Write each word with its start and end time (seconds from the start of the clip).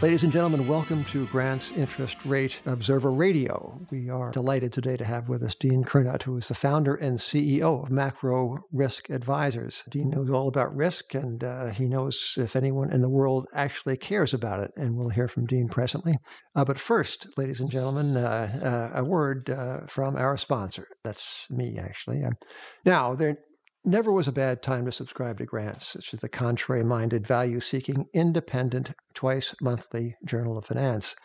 Ladies 0.00 0.22
and 0.22 0.30
gentlemen, 0.30 0.68
welcome 0.68 1.04
to 1.06 1.26
Grant's 1.26 1.72
Interest 1.72 2.24
Rate 2.24 2.60
Observer 2.66 3.10
Radio. 3.10 3.80
We 3.90 4.08
are 4.08 4.30
delighted 4.30 4.72
today 4.72 4.96
to 4.96 5.04
have 5.04 5.28
with 5.28 5.42
us 5.42 5.56
Dean 5.56 5.82
Curnutt, 5.82 6.22
who 6.22 6.36
is 6.36 6.46
the 6.46 6.54
founder 6.54 6.94
and 6.94 7.18
CEO 7.18 7.82
of 7.82 7.90
Macro 7.90 8.58
Risk 8.70 9.10
Advisors. 9.10 9.82
Dean 9.90 10.10
knows 10.10 10.30
all 10.30 10.46
about 10.46 10.72
risk, 10.76 11.14
and 11.14 11.42
uh, 11.42 11.70
he 11.70 11.88
knows 11.88 12.34
if 12.36 12.54
anyone 12.54 12.92
in 12.92 13.02
the 13.02 13.08
world 13.08 13.48
actually 13.52 13.96
cares 13.96 14.32
about 14.32 14.60
it, 14.60 14.70
and 14.76 14.94
we'll 14.94 15.08
hear 15.08 15.26
from 15.26 15.46
Dean 15.46 15.66
presently. 15.68 16.16
Uh, 16.54 16.64
but 16.64 16.78
first, 16.78 17.26
ladies 17.36 17.58
and 17.58 17.68
gentlemen, 17.68 18.16
uh, 18.16 18.92
uh 18.94 19.00
a 19.00 19.04
word 19.04 19.50
uh, 19.50 19.80
from 19.88 20.14
our 20.14 20.36
sponsor. 20.36 20.86
That's 21.02 21.48
me, 21.50 21.76
actually. 21.76 22.22
Um, 22.22 22.34
now, 22.84 23.14
there 23.14 23.38
never 23.88 24.12
was 24.12 24.28
a 24.28 24.32
bad 24.32 24.62
time 24.62 24.84
to 24.84 24.92
subscribe 24.92 25.38
to 25.38 25.46
Grants, 25.46 25.94
which 25.94 26.14
is 26.14 26.20
the 26.20 26.28
contrary 26.28 26.84
minded, 26.84 27.26
value 27.26 27.60
seeking, 27.60 28.06
independent, 28.12 28.92
twice 29.14 29.54
monthly 29.60 30.16
journal 30.24 30.58
of 30.58 30.66
finance. 30.66 31.16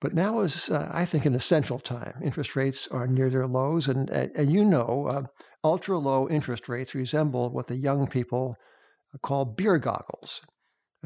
But 0.00 0.14
now 0.14 0.40
is, 0.40 0.68
uh, 0.68 0.90
I 0.92 1.06
think, 1.06 1.24
an 1.24 1.34
essential 1.34 1.78
time. 1.78 2.20
Interest 2.22 2.54
rates 2.54 2.86
are 2.90 3.06
near 3.06 3.30
their 3.30 3.46
lows, 3.46 3.88
and, 3.88 4.10
and 4.10 4.52
you 4.52 4.64
know, 4.64 5.06
uh, 5.08 5.22
ultra 5.64 5.98
low 5.98 6.28
interest 6.28 6.68
rates 6.68 6.94
resemble 6.94 7.50
what 7.50 7.66
the 7.66 7.76
young 7.76 8.06
people 8.06 8.56
call 9.22 9.46
beer 9.46 9.78
goggles. 9.78 10.42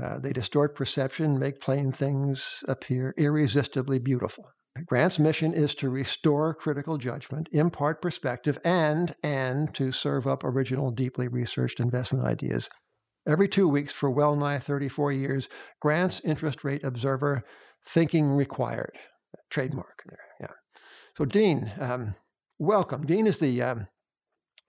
Uh, 0.00 0.18
they 0.18 0.32
distort 0.32 0.74
perception, 0.74 1.38
make 1.38 1.60
plain 1.60 1.92
things 1.92 2.64
appear 2.66 3.14
irresistibly 3.16 3.98
beautiful. 3.98 4.46
Grant's 4.86 5.18
mission 5.18 5.52
is 5.52 5.74
to 5.76 5.90
restore 5.90 6.54
critical 6.54 6.98
judgment, 6.98 7.48
impart 7.52 8.02
perspective, 8.02 8.58
and 8.64 9.14
and 9.22 9.74
to 9.74 9.92
serve 9.92 10.26
up 10.26 10.44
original, 10.44 10.90
deeply 10.90 11.28
researched 11.28 11.80
investment 11.80 12.26
ideas. 12.26 12.68
Every 13.26 13.48
two 13.48 13.68
weeks 13.68 13.92
for 13.92 14.10
well 14.10 14.36
nigh 14.36 14.58
34 14.58 15.12
years, 15.12 15.48
Grant's 15.80 16.20
Interest 16.20 16.64
Rate 16.64 16.84
Observer, 16.84 17.42
Thinking 17.86 18.30
Required, 18.30 18.98
trademark. 19.50 20.02
Yeah. 20.40 20.48
So, 21.16 21.24
Dean, 21.24 21.72
um, 21.78 22.14
welcome. 22.58 23.06
Dean 23.06 23.26
is 23.26 23.40
the, 23.40 23.60
um, 23.62 23.88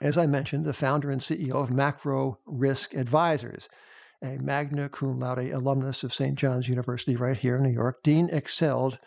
as 0.02 0.18
I 0.18 0.26
mentioned, 0.26 0.66
the 0.66 0.74
founder 0.74 1.10
and 1.10 1.22
CEO 1.22 1.54
of 1.54 1.72
Macro 1.72 2.40
Risk 2.46 2.94
Advisors 2.94 3.70
a 4.24 4.38
magna 4.38 4.88
cum 4.90 5.20
laude 5.20 5.52
alumnus 5.52 6.04
of 6.04 6.14
St. 6.14 6.36
John's 6.36 6.70
University 6.70 7.16
right 7.16 7.38
here 7.38 7.58
in 7.58 7.64
New 7.64 7.72
York. 7.72 8.04
Dean 8.04 8.30
excelled 8.32 9.00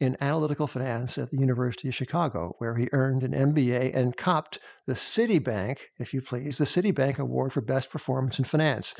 in 0.00 0.16
analytical 0.20 0.66
finance 0.66 1.18
at 1.18 1.30
the 1.30 1.38
University 1.38 1.88
of 1.88 1.94
Chicago, 1.94 2.54
where 2.58 2.76
he 2.76 2.88
earned 2.92 3.22
an 3.22 3.32
MBA 3.32 3.94
and 3.94 4.16
copped 4.16 4.58
the 4.86 4.94
Citibank, 4.94 5.78
if 5.98 6.14
you 6.14 6.20
please, 6.20 6.58
the 6.58 6.64
Citibank 6.64 7.18
Award 7.18 7.52
for 7.52 7.60
Best 7.60 7.90
Performance 7.90 8.38
in 8.38 8.44
Finance. 8.44 8.94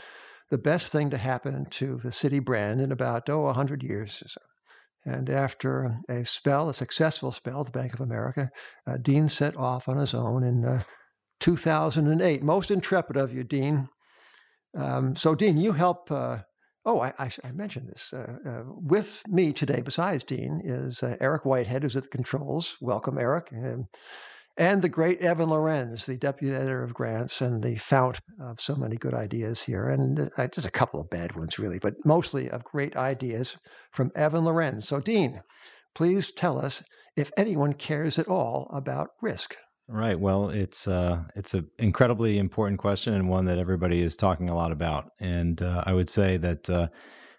The 0.51 0.59
best 0.59 0.91
thing 0.91 1.11
to 1.11 1.19
happen 1.19 1.67
to 1.67 1.99
the 1.99 2.09
Citi 2.09 2.45
brand 2.45 2.81
in 2.81 2.91
about, 2.91 3.29
oh, 3.29 3.43
100 3.43 3.83
years 3.83 4.23
or 4.25 4.29
so. 4.29 4.41
And 5.05 5.31
after 5.31 5.99
a 6.09 6.25
spell, 6.25 6.69
a 6.69 6.75
successful 6.75 7.33
spell, 7.33 7.61
at 7.61 7.67
the 7.67 7.73
Bank 7.73 7.95
of 7.95 8.01
America, 8.01 8.51
uh, 8.87 8.97
Dean 9.01 9.29
set 9.29 9.57
off 9.57 9.89
on 9.89 9.99
his 9.99 10.15
own 10.15 10.43
in 10.43 10.65
uh, 10.65 10.83
2008. 11.41 12.43
Most 12.43 12.71
intrepid 12.71 13.17
of 13.17 13.33
you, 13.33 13.45
Dean. 13.45 13.89
Um, 14.77 15.17
so, 15.17 15.35
Dean, 15.35 15.57
you 15.57 15.73
help 15.73 16.11
uh, 16.11 16.39
Oh, 16.91 17.01
I, 17.01 17.13
I, 17.19 17.31
I 17.45 17.53
mentioned 17.53 17.91
this. 17.91 18.15
Uh, 18.15 18.39
uh, 18.49 18.63
with 18.67 19.23
me 19.29 19.53
today, 19.53 19.83
besides 19.83 20.25
Dean, 20.25 20.63
is 20.65 21.03
uh, 21.03 21.19
Eric 21.21 21.45
Whitehead, 21.45 21.83
who's 21.83 21.97
at 21.97 22.05
the 22.05 22.09
controls. 22.09 22.79
Welcome, 22.81 23.19
Eric. 23.19 23.49
And, 23.53 23.89
and 24.57 24.81
the 24.81 24.89
great 24.89 25.21
Evan 25.21 25.51
Lorenz, 25.51 26.07
the 26.07 26.17
deputy 26.17 26.55
editor 26.55 26.83
of 26.83 26.95
Grants 26.95 27.43
and 27.43 27.63
the 27.63 27.77
fount 27.77 28.21
of 28.41 28.59
so 28.63 28.75
many 28.75 28.97
good 28.97 29.13
ideas 29.13 29.65
here. 29.65 29.87
And 29.87 30.31
uh, 30.39 30.49
just 30.49 30.67
a 30.67 30.71
couple 30.71 30.99
of 30.99 31.11
bad 31.11 31.37
ones, 31.37 31.59
really, 31.59 31.79
but 31.79 31.93
mostly 32.07 32.49
of 32.49 32.65
great 32.65 32.97
ideas 32.97 33.59
from 33.93 34.11
Evan 34.17 34.47
Lorenz. 34.47 34.89
So, 34.89 34.99
Dean, 34.99 35.43
please 35.95 36.31
tell 36.31 36.59
us 36.59 36.83
if 37.19 37.31
anyone 37.37 37.75
cares 37.75 38.19
at 38.19 38.29
all 38.29 38.71
about 38.73 39.11
risk. 39.21 39.57
Right. 39.91 40.21
Well, 40.21 40.51
it's 40.51 40.87
uh, 40.87 41.23
it's 41.35 41.55
an 41.55 41.71
incredibly 41.79 42.37
important 42.39 42.79
question 42.79 43.15
and 43.15 43.27
one 43.27 43.47
that 43.47 43.57
everybody 43.57 44.03
is 44.03 44.19
talking 44.19 44.51
a 44.51 44.55
lot 44.55 44.71
about. 44.71 45.13
And 45.19 45.63
uh, 45.63 45.83
I 45.87 45.95
would 45.95 46.11
say 46.11 46.37
that 46.37 46.69
uh, 46.69 46.89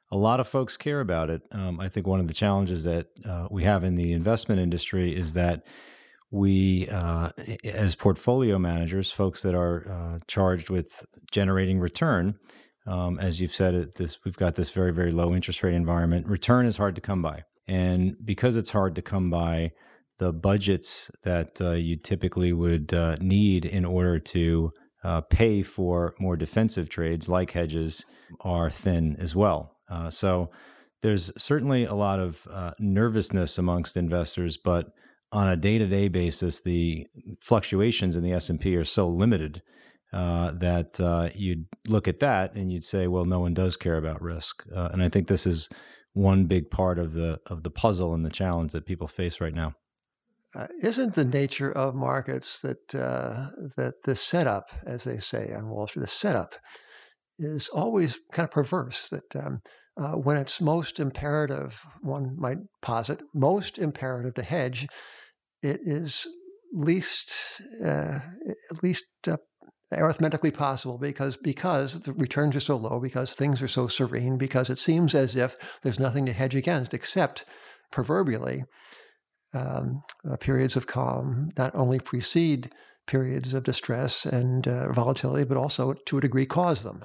a 0.10 0.18
lot 0.18 0.40
of 0.40 0.48
folks 0.48 0.76
care 0.76 1.00
about 1.00 1.30
it. 1.30 1.44
Um, 1.52 1.80
I 1.80 1.90
think 1.90 2.08
one 2.08 2.20
of 2.20 2.28
the 2.28 2.34
challenges 2.34 2.84
that 2.86 3.08
uh, 3.24 3.48
we 3.52 3.66
have 3.66 3.84
in 3.84 3.94
the 3.94 4.14
investment 4.14 4.60
industry 4.60 5.16
is 5.16 5.34
that 5.34 5.68
we, 6.32 6.88
uh, 6.90 7.30
as 7.64 7.94
portfolio 7.94 8.58
managers, 8.58 9.12
folks 9.12 9.44
that 9.44 9.54
are 9.54 9.88
uh, 9.88 10.20
charged 10.28 10.72
with 10.72 11.06
generating 11.32 11.80
return, 11.80 12.36
um, 12.88 13.20
as 13.20 13.40
you've 13.40 13.54
said, 13.54 13.76
it, 13.76 13.96
this 13.96 14.18
we've 14.26 14.38
got 14.38 14.56
this 14.56 14.72
very 14.72 14.92
very 14.92 15.12
low 15.12 15.36
interest 15.36 15.62
rate 15.62 15.76
environment. 15.76 16.26
Return 16.26 16.66
is 16.66 16.78
hard 16.78 16.96
to 16.96 17.02
come 17.02 17.22
by, 17.22 17.44
and 17.68 18.16
because 18.26 18.56
it's 18.56 18.72
hard 18.72 18.96
to 18.96 19.04
come 19.04 19.30
by 19.30 19.72
the 20.20 20.34
budgets 20.34 21.10
that 21.24 21.60
uh, 21.62 21.72
you 21.72 21.96
typically 21.96 22.54
would 22.54 22.94
uh, 22.94 23.16
need 23.20 23.66
in 23.66 23.86
order 23.86 24.20
to 24.20 24.72
uh, 25.04 25.22
pay 25.22 25.64
for 25.64 26.14
more 26.20 26.36
defensive 26.36 26.90
trades 26.90 27.30
like 27.30 27.52
hedges 27.52 28.06
are 28.42 28.70
thin 28.70 29.16
as 29.18 29.34
well. 29.34 29.78
Uh, 29.90 30.10
so 30.10 30.52
there's 31.02 31.32
certainly 31.42 31.86
a 31.86 31.94
lot 31.94 32.20
of 32.20 32.46
uh, 32.52 32.72
nervousness 32.80 33.58
amongst 33.58 33.96
investors, 33.96 34.58
but 34.58 34.92
on 35.32 35.48
a 35.48 35.56
day-to-day 35.56 36.10
basis, 36.10 36.60
the 36.60 37.08
fluctuations 37.40 38.16
in 38.16 38.24
the 38.24 38.34
S&P 38.34 38.76
are 38.76 38.84
so 38.84 39.08
limited 39.08 39.62
uh, 40.12 40.52
that 40.52 41.32
you'd 41.36 41.66
look 41.88 42.08
at 42.08 42.20
that 42.20 42.56
and 42.56 42.74
you'd 42.74 42.84
say, 42.84 43.08
well, 43.08 43.26
no 43.26 43.40
one 43.40 43.54
does 43.54 43.78
care 43.78 43.98
about 43.98 44.22
risk. 44.22 44.66
and 44.72 45.02
I 45.02 45.08
think 45.08 45.28
this 45.28 45.46
is 45.48 45.70
one 46.14 46.46
big 46.46 46.72
part 46.72 46.98
of 47.00 47.14
the 47.14 47.40
of 47.46 47.62
the 47.62 47.70
puzzle 47.70 48.16
and 48.16 48.26
the 48.26 48.32
challenge 48.32 48.72
that 48.72 48.88
people 48.88 49.08
face 49.08 49.40
right 49.40 49.54
now 49.54 49.76
uh, 50.56 50.68
isn't 50.82 51.16
the 51.16 51.26
nature 51.26 51.72
of 51.72 51.96
markets 51.96 52.62
that 52.62 52.96
uh, 52.96 53.50
that 53.78 54.04
the 54.04 54.16
setup, 54.16 54.70
as 54.86 55.04
they 55.04 55.18
say 55.18 55.54
on 55.54 55.70
Wall 55.70 55.88
Street, 55.88 56.04
the 56.04 56.08
setup 56.08 56.56
is 57.38 57.70
always 57.70 58.20
kind 58.32 58.48
of 58.48 58.52
perverse. 58.52 59.10
That 59.10 59.36
um, 59.36 59.62
uh, 60.00 60.14
when 60.14 60.38
it's 60.38 60.60
most 60.60 61.00
imperative, 61.00 61.82
one 62.02 62.36
might 62.38 62.58
posit, 62.82 63.22
most 63.34 63.78
imperative 63.78 64.34
to 64.36 64.44
hedge, 64.44 64.88
it 65.62 65.82
is 65.84 66.28
least 66.74 67.62
uh, 67.84 68.20
at 68.72 68.84
least 68.84 69.06
uh, 69.28 69.38
arithmetically 69.94 70.52
possible 70.52 70.98
because 70.98 71.38
because 71.38 72.02
the 72.02 72.14
returns 72.14 72.56
are 72.56 72.62
so 72.62 72.76
low, 72.76 73.00
because 73.00 73.36
things 73.36 73.62
are 73.62 73.68
so 73.68 73.88
serene, 73.88 74.38
because 74.38 74.70
it 74.70 74.80
seems 74.80 75.14
as 75.14 75.36
if 75.36 75.56
there's 75.84 76.00
nothing 76.00 76.26
to 76.26 76.34
hedge 76.34 76.56
against 76.56 76.94
except 76.94 77.46
proverbially 77.92 78.64
um, 79.54 80.04
uh, 80.30 80.36
periods 80.38 80.76
of 80.76 80.88
calm 80.88 81.52
not 81.58 81.74
only 81.76 82.00
precede 82.00 82.72
periods 83.08 83.54
of 83.54 83.64
distress 83.64 84.26
and 84.26 84.68
uh, 84.68 84.92
volatility, 84.92 85.44
but 85.44 85.58
also 85.58 85.94
to 86.06 86.18
a 86.18 86.22
degree 86.22 86.46
cause 86.46 86.84
them. 86.84 87.04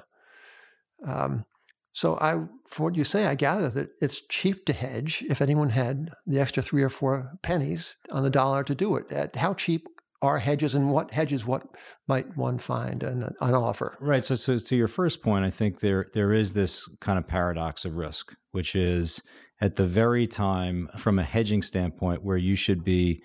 Um, 1.07 1.45
so, 1.93 2.17
I, 2.19 2.43
for 2.67 2.83
what 2.83 2.95
you 2.95 3.05
say, 3.05 3.25
I 3.25 3.35
gather 3.35 3.69
that 3.69 3.89
it's 4.01 4.21
cheap 4.29 4.65
to 4.65 4.73
hedge 4.73 5.23
if 5.29 5.41
anyone 5.41 5.69
had 5.69 6.11
the 6.27 6.39
extra 6.39 6.61
three 6.61 6.83
or 6.83 6.89
four 6.89 7.31
pennies 7.41 7.95
on 8.11 8.23
the 8.23 8.29
dollar 8.29 8.63
to 8.65 8.75
do 8.75 8.97
it. 8.97 9.35
How 9.35 9.53
cheap 9.53 9.87
are 10.21 10.39
hedges, 10.39 10.75
and 10.75 10.91
what 10.91 11.11
hedges 11.11 11.45
what 11.45 11.63
might 12.07 12.35
one 12.35 12.57
find 12.59 13.03
on, 13.03 13.33
on 13.39 13.53
offer? 13.53 13.97
Right. 14.01 14.25
So, 14.25 14.35
so 14.35 14.57
to 14.57 14.75
your 14.75 14.87
first 14.89 15.21
point, 15.21 15.45
I 15.45 15.49
think 15.49 15.79
there 15.79 16.07
there 16.13 16.33
is 16.33 16.51
this 16.53 16.85
kind 16.99 17.17
of 17.17 17.27
paradox 17.27 17.85
of 17.85 17.95
risk, 17.95 18.33
which 18.51 18.75
is 18.75 19.21
at 19.61 19.75
the 19.75 19.85
very 19.85 20.27
time, 20.27 20.89
from 20.97 21.19
a 21.19 21.23
hedging 21.23 21.61
standpoint, 21.61 22.23
where 22.23 22.37
you 22.37 22.55
should 22.55 22.83
be 22.83 23.21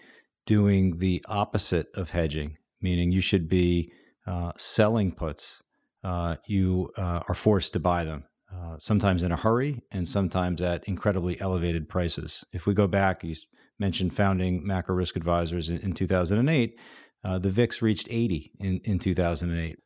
doing 0.46 0.98
the 0.98 1.24
opposite 1.28 1.88
of 1.94 2.10
hedging, 2.10 2.56
meaning 2.80 3.10
you 3.10 3.20
should 3.20 3.48
be 3.48 3.92
uh, 4.26 4.52
selling 4.56 5.12
puts, 5.12 5.62
uh, 6.04 6.36
you 6.46 6.90
uh, 6.96 7.20
are 7.28 7.34
forced 7.34 7.72
to 7.72 7.80
buy 7.80 8.04
them. 8.04 8.24
Uh, 8.52 8.76
sometimes 8.78 9.22
in 9.22 9.30
a 9.30 9.36
hurry 9.36 9.80
and 9.92 10.08
sometimes 10.08 10.60
at 10.60 10.82
incredibly 10.88 11.40
elevated 11.40 11.88
prices. 11.88 12.44
If 12.52 12.66
we 12.66 12.74
go 12.74 12.88
back, 12.88 13.22
you 13.22 13.34
mentioned 13.78 14.12
founding 14.12 14.66
Macro 14.66 14.94
Risk 14.96 15.14
Advisors 15.14 15.68
in, 15.68 15.78
in 15.78 15.92
2008. 15.92 16.74
Uh, 17.22 17.38
the 17.38 17.50
VIX 17.50 17.80
reached 17.80 18.08
80 18.10 18.52
in, 18.58 18.80
in 18.84 18.98
2008. 18.98 19.76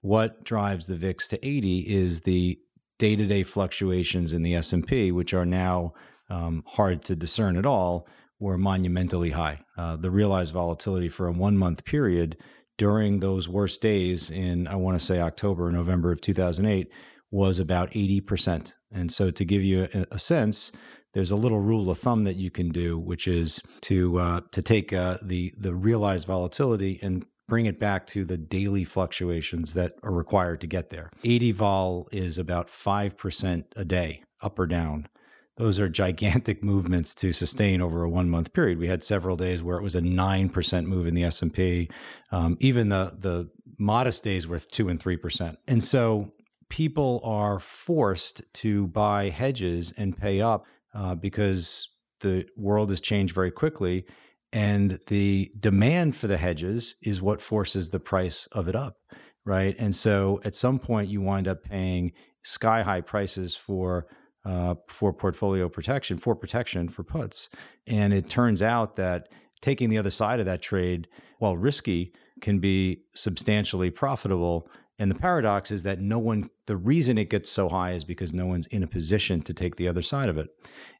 What 0.00 0.42
drives 0.44 0.86
the 0.86 0.96
VIX 0.96 1.28
to 1.28 1.46
80 1.46 1.80
is 1.80 2.22
the 2.22 2.58
day-to-day 2.98 3.42
fluctuations 3.42 4.32
in 4.32 4.42
the 4.42 4.54
S&P, 4.54 5.12
which 5.12 5.32
are 5.32 5.46
now 5.46 5.94
um, 6.30 6.64
hard 6.66 7.02
to 7.02 7.16
discern 7.16 7.56
at 7.56 7.66
all, 7.66 8.06
were 8.40 8.58
monumentally 8.58 9.30
high. 9.30 9.60
Uh, 9.76 9.96
the 9.96 10.10
realized 10.10 10.52
volatility 10.52 11.08
for 11.08 11.26
a 11.26 11.32
one-month 11.32 11.84
period 11.84 12.36
during 12.76 13.18
those 13.18 13.48
worst 13.48 13.80
days 13.82 14.30
in, 14.30 14.66
I 14.68 14.76
want 14.76 14.98
to 14.98 15.04
say 15.04 15.20
October, 15.20 15.70
November 15.70 16.12
of 16.12 16.20
2008, 16.20 16.90
was 17.30 17.58
about 17.58 17.90
80%. 17.90 18.74
And 18.92 19.12
so, 19.12 19.30
to 19.30 19.44
give 19.44 19.62
you 19.62 19.88
a, 19.92 20.06
a 20.12 20.18
sense, 20.18 20.72
there's 21.12 21.30
a 21.30 21.36
little 21.36 21.60
rule 21.60 21.90
of 21.90 21.98
thumb 21.98 22.24
that 22.24 22.36
you 22.36 22.50
can 22.50 22.70
do, 22.70 22.98
which 22.98 23.28
is 23.28 23.60
to 23.82 24.18
uh, 24.18 24.40
to 24.52 24.62
take 24.62 24.92
uh, 24.92 25.18
the 25.22 25.52
the 25.58 25.74
realized 25.74 26.26
volatility 26.26 26.98
and 27.02 27.26
bring 27.48 27.66
it 27.66 27.80
back 27.80 28.06
to 28.08 28.24
the 28.24 28.36
daily 28.36 28.84
fluctuations 28.84 29.74
that 29.74 29.94
are 30.02 30.12
required 30.12 30.60
to 30.60 30.66
get 30.66 30.90
there. 30.90 31.10
80 31.24 31.52
vol 31.52 32.08
is 32.12 32.38
about 32.38 32.68
5% 32.68 33.64
a 33.74 33.84
day, 33.84 34.22
up 34.42 34.58
or 34.58 34.66
down. 34.66 35.08
those 35.56 35.80
are 35.80 35.88
gigantic 35.88 36.62
movements 36.72 37.14
to 37.16 37.32
sustain 37.32 37.80
over 37.80 38.04
a 38.04 38.08
one 38.08 38.30
month 38.30 38.52
period. 38.52 38.78
We 38.78 38.86
had 38.86 39.02
several 39.02 39.36
days 39.36 39.62
where 39.62 39.76
it 39.78 39.82
was 39.82 39.96
a 39.96 40.00
nine 40.00 40.48
percent 40.50 40.86
move 40.86 41.06
in 41.06 41.14
the 41.14 41.24
S 41.24 41.42
and 41.42 41.52
P. 41.52 41.90
Um, 42.30 42.56
even 42.60 42.88
the 42.90 43.12
the 43.18 43.50
modest 43.78 44.22
days 44.24 44.46
with 44.46 44.70
two 44.70 44.88
and 44.88 45.00
three 45.00 45.16
percent. 45.16 45.58
And 45.66 45.82
so 45.82 46.32
people 46.68 47.20
are 47.24 47.58
forced 47.58 48.42
to 48.52 48.86
buy 48.88 49.30
hedges 49.30 49.92
and 49.96 50.16
pay 50.16 50.40
up 50.40 50.64
uh, 50.94 51.14
because 51.14 51.88
the 52.20 52.44
world 52.56 52.90
has 52.90 53.00
changed 53.00 53.34
very 53.34 53.50
quickly. 53.50 54.04
And 54.52 54.98
the 55.08 55.52
demand 55.58 56.16
for 56.16 56.26
the 56.26 56.38
hedges 56.38 56.94
is 57.02 57.20
what 57.20 57.42
forces 57.42 57.90
the 57.90 58.00
price 58.00 58.46
of 58.52 58.68
it 58.68 58.74
up, 58.74 58.96
right? 59.44 59.76
And 59.78 59.94
so 59.94 60.40
at 60.44 60.54
some 60.54 60.78
point, 60.78 61.10
you 61.10 61.20
wind 61.20 61.46
up 61.46 61.62
paying 61.62 62.12
sky 62.42 62.82
high 62.82 63.02
prices 63.02 63.54
for 63.54 64.06
uh, 64.44 64.74
for 64.88 65.12
portfolio 65.12 65.68
protection, 65.68 66.16
for 66.16 66.34
protection 66.34 66.88
for 66.88 67.02
puts. 67.02 67.50
And 67.86 68.14
it 68.14 68.28
turns 68.28 68.62
out 68.62 68.94
that 68.96 69.28
taking 69.60 69.90
the 69.90 69.98
other 69.98 70.10
side 70.10 70.40
of 70.40 70.46
that 70.46 70.62
trade, 70.62 71.08
while 71.38 71.56
risky, 71.56 72.14
can 72.40 72.58
be 72.58 73.02
substantially 73.14 73.90
profitable. 73.90 74.70
And 74.98 75.10
the 75.10 75.14
paradox 75.14 75.70
is 75.70 75.84
that 75.84 76.00
no 76.00 76.18
one, 76.18 76.50
the 76.66 76.76
reason 76.76 77.18
it 77.18 77.30
gets 77.30 77.48
so 77.48 77.68
high 77.68 77.92
is 77.92 78.04
because 78.04 78.34
no 78.34 78.46
one's 78.46 78.66
in 78.66 78.82
a 78.82 78.88
position 78.88 79.42
to 79.42 79.54
take 79.54 79.76
the 79.76 79.88
other 79.88 80.02
side 80.02 80.28
of 80.28 80.38
it. 80.38 80.48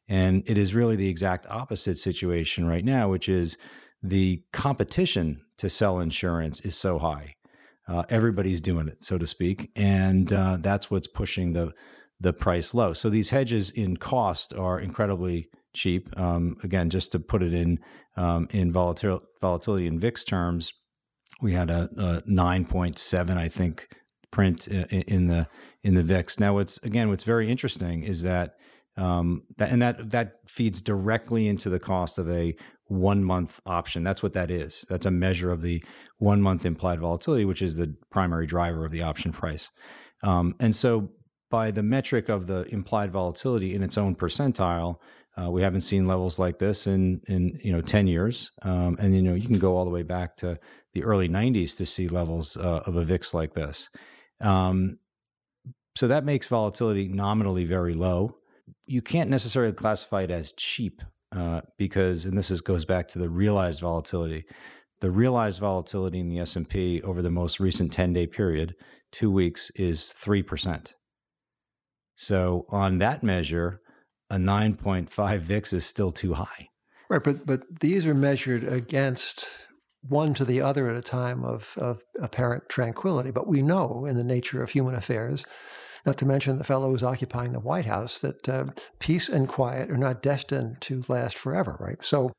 And 0.07 0.43
it 0.45 0.57
is 0.57 0.73
really 0.73 0.95
the 0.95 1.09
exact 1.09 1.45
opposite 1.47 1.97
situation 1.97 2.65
right 2.65 2.85
now, 2.85 3.09
which 3.09 3.27
is 3.27 3.57
the 4.01 4.41
competition 4.53 5.41
to 5.57 5.69
sell 5.69 5.99
insurance 5.99 6.61
is 6.61 6.75
so 6.75 6.97
high. 6.99 7.35
Uh, 7.87 8.03
everybody's 8.09 8.61
doing 8.61 8.87
it, 8.87 9.03
so 9.03 9.17
to 9.17 9.25
speak. 9.25 9.71
And 9.75 10.31
uh, 10.31 10.57
that's 10.61 10.89
what's 10.89 11.07
pushing 11.07 11.53
the, 11.53 11.73
the 12.19 12.31
price 12.31 12.73
low. 12.73 12.93
So 12.93 13.09
these 13.09 13.31
hedges 13.31 13.69
in 13.71 13.97
cost 13.97 14.53
are 14.53 14.79
incredibly 14.79 15.49
cheap. 15.73 16.09
Um, 16.17 16.57
again, 16.63 16.89
just 16.89 17.11
to 17.13 17.19
put 17.19 17.43
it 17.43 17.53
in 17.53 17.79
um, 18.15 18.47
in 18.51 18.71
volatil- 18.71 19.21
volatility 19.41 19.87
in 19.87 19.99
VIX 19.99 20.23
terms, 20.25 20.73
we 21.41 21.53
had 21.53 21.69
a, 21.69 21.89
a 21.97 22.21
9.7, 22.29 23.37
I 23.37 23.49
think, 23.49 23.87
print 24.31 24.67
in, 24.67 25.27
the 25.27 25.47
in 25.83 25.95
the 25.95 26.03
VIX. 26.03 26.39
Now, 26.39 26.53
what's 26.55 26.77
again, 26.83 27.09
what's 27.09 27.23
very 27.23 27.49
interesting 27.49 28.03
is 28.03 28.21
that 28.23 28.55
um, 28.97 29.43
that 29.57 29.69
and 29.69 29.81
that 29.81 30.09
that 30.11 30.39
feeds 30.47 30.81
directly 30.81 31.47
into 31.47 31.69
the 31.69 31.79
cost 31.79 32.17
of 32.17 32.29
a 32.29 32.55
one 32.85 33.23
month 33.23 33.61
option. 33.65 34.03
That's 34.03 34.21
what 34.21 34.33
that 34.33 34.51
is. 34.51 34.85
That's 34.89 35.05
a 35.05 35.11
measure 35.11 35.51
of 35.51 35.61
the 35.61 35.83
one 36.17 36.41
month 36.41 36.65
implied 36.65 36.99
volatility, 36.99 37.45
which 37.45 37.61
is 37.61 37.75
the 37.75 37.95
primary 38.11 38.45
driver 38.45 38.85
of 38.85 38.91
the 38.91 39.03
option 39.03 39.31
price. 39.31 39.71
Um, 40.23 40.55
and 40.59 40.75
so, 40.75 41.11
by 41.49 41.71
the 41.71 41.83
metric 41.83 42.29
of 42.29 42.47
the 42.47 42.63
implied 42.65 43.11
volatility 43.11 43.73
in 43.73 43.83
its 43.83 43.97
own 43.97 44.15
percentile, 44.15 44.97
uh, 45.39 45.49
we 45.49 45.61
haven't 45.61 45.81
seen 45.81 46.05
levels 46.05 46.37
like 46.39 46.59
this 46.59 46.87
in 46.87 47.21
in 47.27 47.59
you 47.63 47.71
know 47.71 47.81
ten 47.81 48.07
years, 48.07 48.51
um, 48.63 48.97
and 48.99 49.15
you 49.15 49.21
know 49.21 49.33
you 49.33 49.47
can 49.47 49.59
go 49.59 49.77
all 49.77 49.85
the 49.85 49.91
way 49.91 50.03
back 50.03 50.35
to 50.37 50.57
the 50.93 51.03
early 51.03 51.29
'90s 51.29 51.75
to 51.77 51.85
see 51.85 52.07
levels 52.07 52.57
uh, 52.57 52.81
of 52.85 52.95
a 52.95 53.03
VIX 53.03 53.33
like 53.33 53.53
this. 53.53 53.89
Um, 54.41 54.99
so 55.95 56.07
that 56.07 56.23
makes 56.23 56.47
volatility 56.47 57.07
nominally 57.07 57.65
very 57.65 57.93
low. 57.93 58.37
You 58.85 59.01
can't 59.01 59.29
necessarily 59.29 59.73
classify 59.73 60.23
it 60.23 60.31
as 60.31 60.53
cheap 60.53 61.01
uh, 61.35 61.61
because, 61.77 62.25
and 62.25 62.37
this 62.37 62.51
is, 62.51 62.61
goes 62.61 62.85
back 62.85 63.07
to 63.09 63.19
the 63.19 63.29
realized 63.29 63.81
volatility. 63.81 64.45
The 65.01 65.11
realized 65.11 65.59
volatility 65.59 66.19
in 66.19 66.29
the 66.29 66.39
S 66.39 66.55
and 66.55 66.67
P 66.67 67.01
over 67.01 67.21
the 67.21 67.29
most 67.29 67.59
recent 67.59 67.91
10 67.91 68.13
day 68.13 68.27
period, 68.27 68.75
two 69.11 69.31
weeks, 69.31 69.71
is 69.75 70.11
three 70.13 70.43
percent. 70.43 70.95
So 72.15 72.65
on 72.69 72.97
that 72.97 73.23
measure, 73.23 73.81
a 74.29 74.35
9.5 74.35 75.39
VIX 75.39 75.73
is 75.73 75.85
still 75.85 76.11
too 76.11 76.33
high. 76.33 76.67
Right, 77.09 77.23
but 77.23 77.45
but 77.45 77.63
these 77.79 78.05
are 78.05 78.13
measured 78.13 78.63
against 78.63 79.47
one 80.01 80.33
to 80.35 80.45
the 80.45 80.61
other 80.61 80.89
at 80.89 80.95
a 80.95 81.01
time 81.01 81.43
of, 81.43 81.75
of 81.77 82.01
apparent 82.21 82.69
tranquility. 82.69 83.31
But 83.31 83.47
we 83.47 83.61
know 83.61 84.05
in 84.05 84.17
the 84.17 84.23
nature 84.23 84.63
of 84.63 84.69
human 84.69 84.95
affairs, 84.95 85.45
not 86.05 86.17
to 86.17 86.25
mention 86.25 86.57
the 86.57 86.63
fellow 86.63 86.89
who's 86.89 87.03
occupying 87.03 87.51
the 87.51 87.59
White 87.59 87.85
House, 87.85 88.19
that 88.19 88.47
uh, 88.47 88.65
peace 88.99 89.29
and 89.29 89.47
quiet 89.47 89.89
are 89.89 89.97
not 89.97 90.21
destined 90.21 90.77
to 90.81 91.03
last 91.07 91.37
forever, 91.37 91.75
right? 91.79 92.03
So 92.03 92.31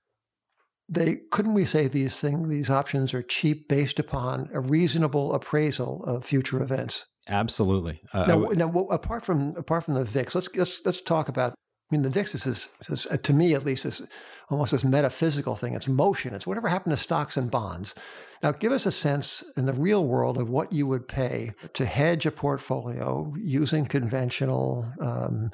they 0.88 1.18
couldn't 1.30 1.54
we 1.54 1.64
say 1.64 1.86
these 1.86 2.18
things, 2.18 2.48
these 2.48 2.70
options 2.70 3.14
are 3.14 3.22
cheap 3.22 3.68
based 3.68 3.98
upon 3.98 4.50
a 4.52 4.60
reasonable 4.60 5.32
appraisal 5.34 6.02
of 6.04 6.24
future 6.24 6.62
events? 6.62 7.06
Absolutely. 7.28 8.00
Uh, 8.12 8.24
now, 8.26 8.40
w- 8.40 8.58
now, 8.58 8.70
apart 8.90 9.24
from 9.24 9.54
apart 9.56 9.84
from 9.84 9.94
the 9.94 10.04
VIX, 10.04 10.34
let's 10.34 10.48
let's 10.56 10.80
let's 10.84 11.00
talk 11.00 11.28
about 11.28 11.54
I 11.90 11.96
mean, 11.96 12.02
the 12.02 12.10
VIX 12.10 12.34
is, 12.36 12.68
is 12.88 13.06
uh, 13.10 13.16
to 13.16 13.32
me 13.32 13.52
at 13.54 13.64
least, 13.64 13.84
is 13.84 14.00
almost 14.48 14.70
this 14.70 14.84
metaphysical 14.84 15.56
thing. 15.56 15.74
It's 15.74 15.88
motion. 15.88 16.34
It's 16.34 16.46
whatever 16.46 16.68
happened 16.68 16.96
to 16.96 17.02
stocks 17.02 17.36
and 17.36 17.50
bonds. 17.50 17.96
Now, 18.44 18.52
give 18.52 18.70
us 18.70 18.86
a 18.86 18.92
sense 18.92 19.42
in 19.56 19.66
the 19.66 19.72
real 19.72 20.06
world 20.06 20.38
of 20.38 20.48
what 20.48 20.72
you 20.72 20.86
would 20.86 21.08
pay 21.08 21.52
to 21.72 21.84
hedge 21.84 22.26
a 22.26 22.30
portfolio 22.30 23.34
using 23.42 23.86
conventional. 23.86 24.86
Um, 25.00 25.50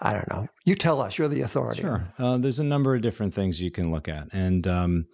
I 0.00 0.14
don't 0.14 0.28
know. 0.28 0.48
You 0.64 0.74
tell 0.74 1.00
us. 1.00 1.18
You're 1.18 1.28
the 1.28 1.42
authority. 1.42 1.82
Sure. 1.82 2.12
Uh, 2.18 2.36
there's 2.36 2.58
a 2.58 2.64
number 2.64 2.96
of 2.96 3.02
different 3.02 3.32
things 3.32 3.60
you 3.60 3.70
can 3.70 3.92
look 3.92 4.08
at, 4.08 4.32
and 4.32 4.66
um, 4.66 5.06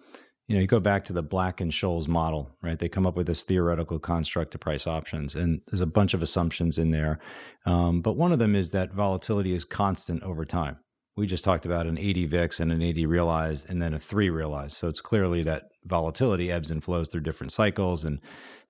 you 0.47 0.55
know, 0.55 0.61
you 0.61 0.67
go 0.67 0.79
back 0.79 1.05
to 1.05 1.13
the 1.13 1.23
Black 1.23 1.61
and 1.61 1.71
Scholes 1.71 2.07
model, 2.07 2.51
right? 2.61 2.77
They 2.77 2.89
come 2.89 3.05
up 3.05 3.15
with 3.15 3.27
this 3.27 3.43
theoretical 3.43 3.97
construct 3.97 4.51
to 4.51 4.57
price 4.57 4.85
options, 4.85 5.35
and 5.35 5.61
there's 5.67 5.81
a 5.81 5.85
bunch 5.85 6.13
of 6.13 6.21
assumptions 6.21 6.77
in 6.77 6.89
there. 6.89 7.19
Um, 7.65 8.01
but 8.01 8.17
one 8.17 8.33
of 8.33 8.39
them 8.39 8.55
is 8.55 8.71
that 8.71 8.93
volatility 8.93 9.53
is 9.53 9.63
constant 9.63 10.21
over 10.23 10.43
time. 10.43 10.77
We 11.15 11.27
just 11.27 11.43
talked 11.43 11.65
about 11.65 11.85
an 11.85 11.97
80 11.97 12.25
VIX 12.25 12.59
and 12.59 12.71
an 12.71 12.81
80 12.81 13.05
realized, 13.05 13.69
and 13.69 13.81
then 13.81 13.93
a 13.93 13.99
three 13.99 14.29
realized. 14.29 14.75
So 14.75 14.89
it's 14.89 14.99
clearly 14.99 15.43
that 15.43 15.69
volatility 15.85 16.51
ebbs 16.51 16.71
and 16.71 16.83
flows 16.83 17.07
through 17.07 17.21
different 17.21 17.53
cycles 17.53 18.03
and 18.03 18.19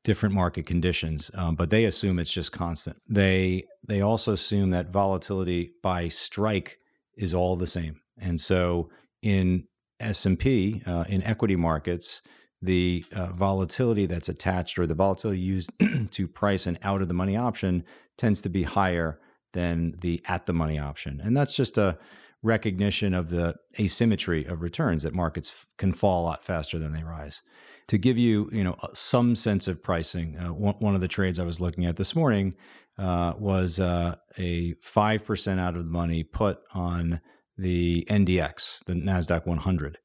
different 0.03 0.35
market 0.35 0.65
conditions. 0.65 1.31
Um, 1.33 1.55
but 1.55 1.69
they 1.69 1.85
assume 1.85 2.19
it's 2.19 2.31
just 2.31 2.51
constant. 2.51 2.97
They 3.07 3.63
they 3.87 4.01
also 4.01 4.33
assume 4.33 4.71
that 4.71 4.91
volatility 4.91 5.71
by 5.81 6.09
strike 6.09 6.77
is 7.15 7.33
all 7.33 7.55
the 7.55 7.67
same, 7.67 8.01
and 8.17 8.39
so 8.39 8.89
in 9.21 9.65
S&P 10.00 10.81
uh, 10.86 11.06
in 11.07 11.24
equity 11.24 11.56
markets, 11.56 12.22
the 12.62 13.04
uh, 13.13 13.28
volatility 13.28 14.06
that's 14.06 14.30
attached 14.30 14.80
or 14.80 14.88
the 14.88 14.95
volatility 14.95 15.40
used 15.40 15.72
to 16.12 16.28
price 16.28 16.66
an 16.66 16.80
out 16.81 17.01
of 17.01 17.07
the 17.07 17.13
money 17.13 17.36
option 17.36 17.84
tends 18.18 18.42
to 18.42 18.50
be 18.50 18.64
higher 18.64 19.19
than 19.52 19.95
the 20.00 20.21
at 20.28 20.45
the 20.45 20.54
money 20.54 20.80
option. 20.80 21.21
And 21.23 21.35
that's 21.35 21.56
just 21.56 21.78
a 21.78 21.97
recognition 22.42 23.14
of 23.14 23.30
the 23.30 23.56
asymmetry 23.80 24.45
of 24.45 24.62
returns 24.62 25.04
that 25.04 25.14
markets 25.14 25.50
f- 25.50 25.66
can 25.78 25.94
fall 25.94 26.23
a 26.23 26.26
lot 26.26 26.44
faster 26.44 26.78
than 26.78 26.92
they 26.92 27.04
rise. 27.04 27.42
To 27.88 27.97
give 27.97 28.18
you, 28.18 28.50
you 28.52 28.64
know, 28.64 28.76
some 28.94 29.35
sense 29.35 29.68
of 29.68 29.81
pricing, 29.81 30.38
uh, 30.38 30.54
one, 30.54 30.76
one, 30.80 30.95
of 30.95 31.02
the 31.02 31.07
trades 31.07 31.40
I 31.40 31.45
was 31.45 31.62
looking 31.62 31.85
at 31.85 31.95
this 31.95 32.16
morning 32.16 32.56
uh, 32.97 33.33
was 33.38 33.80
uh, 33.80 34.16
a 34.38 34.73
5% 34.76 35.59
out 35.59 35.76
of 35.76 35.85
the 35.85 35.92
money 35.92 36.23
put 36.23 36.59
on 36.73 37.21
the 37.57 38.06
NDX, 38.10 38.83
the 38.86 38.94
NASDAQ 38.94 39.45
100. 39.45 39.98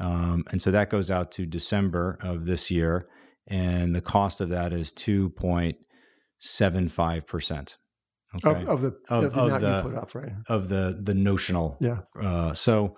Um, 0.00 0.44
and 0.50 0.60
so 0.60 0.70
that 0.70 0.90
goes 0.90 1.10
out 1.10 1.32
to 1.32 1.46
December 1.46 2.18
of 2.22 2.44
this 2.46 2.70
year. 2.70 3.08
And 3.46 3.94
the 3.94 4.00
cost 4.00 4.40
of 4.40 4.48
that 4.50 4.72
is 4.72 4.92
2.75%. 4.92 7.76
Okay. 8.44 8.64
Of, 8.64 8.68
of, 8.68 8.80
the 8.80 8.96
of, 9.08 9.24
of, 9.24 9.36
of 9.36 9.60
the, 9.60 9.82
put 9.82 9.94
up, 9.94 10.14
right? 10.14 10.32
Of 10.48 10.68
the 10.68 10.98
the 11.00 11.14
notional. 11.14 11.76
Yeah. 11.80 11.98
Uh, 12.20 12.52
so, 12.52 12.96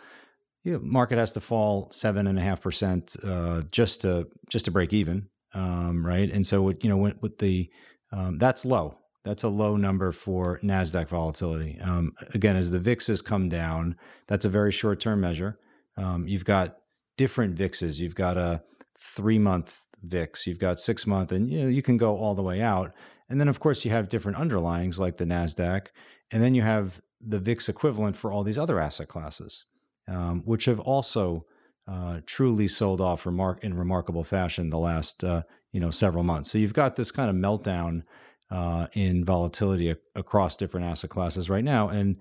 yeah, 0.65 0.79
market 0.81 1.19
has 1.19 1.33
to 1.33 1.41
fall 1.41 1.91
seven 1.93 2.27
and 2.27 2.39
a 2.39 2.43
half 2.43 2.63
percent 2.63 3.15
uh, 3.23 3.61
just 3.71 4.01
to 4.03 4.29
just 4.49 4.65
to 4.65 4.71
break 4.71 4.95
even, 4.95 5.29
um, 5.53 6.07
right? 6.07 6.31
And 6.31 6.47
so, 6.47 6.71
you 6.81 6.89
know, 6.89 6.97
with 6.97 7.37
the 7.39 7.69
um, 8.13 8.39
that's 8.39 8.65
low. 8.65 8.97
That's 9.27 9.43
a 9.43 9.49
low 9.49 9.77
number 9.77 10.13
for 10.13 10.61
Nasdaq 10.63 11.09
volatility. 11.09 11.81
Um, 11.83 12.13
again, 12.33 12.55
as 12.55 12.71
the 12.71 12.79
VIX 12.79 13.09
has 13.09 13.21
come 13.21 13.49
down, 13.49 13.97
that's 14.29 14.45
a 14.45 14.49
very 14.49 14.71
short 14.71 15.01
term 15.01 15.21
measure. 15.21 15.59
Um, 15.97 16.29
you've 16.29 16.45
got 16.45 16.77
different 17.17 17.57
VIXs. 17.57 17.99
You've 17.99 18.15
got 18.15 18.39
a 18.39 18.63
three 19.01 19.41
month 19.41 19.81
VIX, 20.05 20.47
you've 20.47 20.61
got 20.61 20.79
six 20.79 21.09
month, 21.09 21.33
and 21.33 21.51
you 21.51 21.63
know, 21.63 21.69
you 21.69 21.83
can 21.83 21.97
go 21.97 22.17
all 22.17 22.37
the 22.37 22.43
way 22.43 22.63
out. 22.63 22.93
And 23.29 23.41
then, 23.41 23.49
of 23.49 23.59
course, 23.59 23.85
you 23.85 23.91
have 23.91 24.09
different 24.09 24.39
underlyings 24.39 25.01
like 25.01 25.17
the 25.17 25.25
NASDAQ. 25.25 25.89
And 26.31 26.41
then 26.41 26.55
you 26.55 26.63
have 26.63 27.01
the 27.21 27.41
VIX 27.41 27.69
equivalent 27.69 28.17
for 28.17 28.31
all 28.31 28.45
these 28.45 28.59
other 28.59 28.79
asset 28.79 29.09
classes, 29.09 29.65
um, 30.07 30.43
which 30.45 30.67
have 30.67 30.79
also 30.79 31.47
uh, 31.89 32.21
truly 32.27 32.69
sold 32.69 33.01
off 33.01 33.27
in 33.27 33.75
remarkable 33.75 34.23
fashion 34.23 34.71
the 34.71 34.79
last 34.79 35.25
uh, 35.25 35.43
you 35.73 35.81
know 35.81 35.91
several 35.91 36.23
months. 36.23 36.53
So 36.53 36.59
you've 36.59 36.75
got 36.75 36.95
this 36.95 37.11
kind 37.11 37.29
of 37.29 37.35
meltdown 37.35 38.03
uh, 38.51 38.87
in 38.93 39.25
volatility 39.25 39.91
a- 39.91 39.97
across 40.15 40.57
different 40.57 40.87
asset 40.87 41.11
classes 41.11 41.51
right 41.51 41.65
now. 41.65 41.89
And 41.89 42.17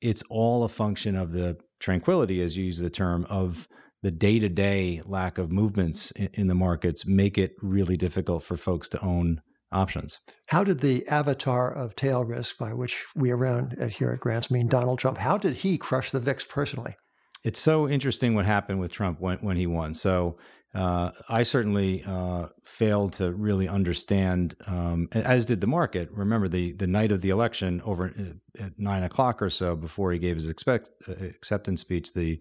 it's 0.00 0.22
all 0.30 0.64
a 0.64 0.68
function 0.68 1.16
of 1.16 1.32
the 1.32 1.56
tranquility, 1.78 2.40
as 2.42 2.56
you 2.56 2.64
use 2.64 2.78
the 2.78 2.90
term, 2.90 3.26
of 3.28 3.68
the 4.02 4.10
day 4.10 4.38
to 4.38 4.48
day 4.48 5.02
lack 5.04 5.38
of 5.38 5.52
movements 5.52 6.10
in, 6.12 6.30
in, 6.34 6.46
the 6.46 6.54
markets 6.54 7.06
make 7.06 7.36
it 7.36 7.54
really 7.60 7.96
difficult 7.96 8.42
for 8.42 8.56
folks 8.56 8.88
to 8.88 9.04
own 9.04 9.42
options. 9.72 10.18
How 10.48 10.64
did 10.64 10.80
the 10.80 11.06
avatar 11.08 11.72
of 11.72 11.94
tail 11.96 12.24
risk, 12.24 12.58
by 12.58 12.72
which 12.72 13.04
we 13.14 13.30
around 13.30 13.76
at 13.78 13.92
here 13.92 14.10
at 14.10 14.20
Grants 14.20 14.50
mean 14.50 14.68
Donald 14.68 14.98
Trump, 14.98 15.18
how 15.18 15.38
did 15.38 15.56
he 15.56 15.78
crush 15.78 16.10
the 16.10 16.20
VIX 16.20 16.44
personally? 16.46 16.96
It's 17.44 17.60
so 17.60 17.88
interesting 17.88 18.34
what 18.34 18.46
happened 18.46 18.80
with 18.80 18.92
Trump 18.92 19.20
when, 19.20 19.38
when 19.38 19.56
he 19.56 19.66
won. 19.66 19.94
So 19.94 20.38
uh, 20.74 21.10
I 21.28 21.42
certainly 21.42 22.04
uh, 22.04 22.46
failed 22.64 23.14
to 23.14 23.32
really 23.32 23.66
understand, 23.66 24.54
um, 24.66 25.08
as 25.12 25.44
did 25.44 25.60
the 25.60 25.66
market. 25.66 26.08
Remember 26.12 26.46
the 26.46 26.72
the 26.72 26.86
night 26.86 27.10
of 27.10 27.22
the 27.22 27.30
election, 27.30 27.82
over 27.84 28.12
uh, 28.16 28.62
at 28.62 28.78
nine 28.78 29.02
o'clock 29.02 29.42
or 29.42 29.50
so, 29.50 29.74
before 29.74 30.12
he 30.12 30.18
gave 30.18 30.36
his 30.36 30.48
expect, 30.48 30.90
uh, 31.08 31.12
acceptance 31.12 31.80
speech, 31.80 32.12
the 32.12 32.38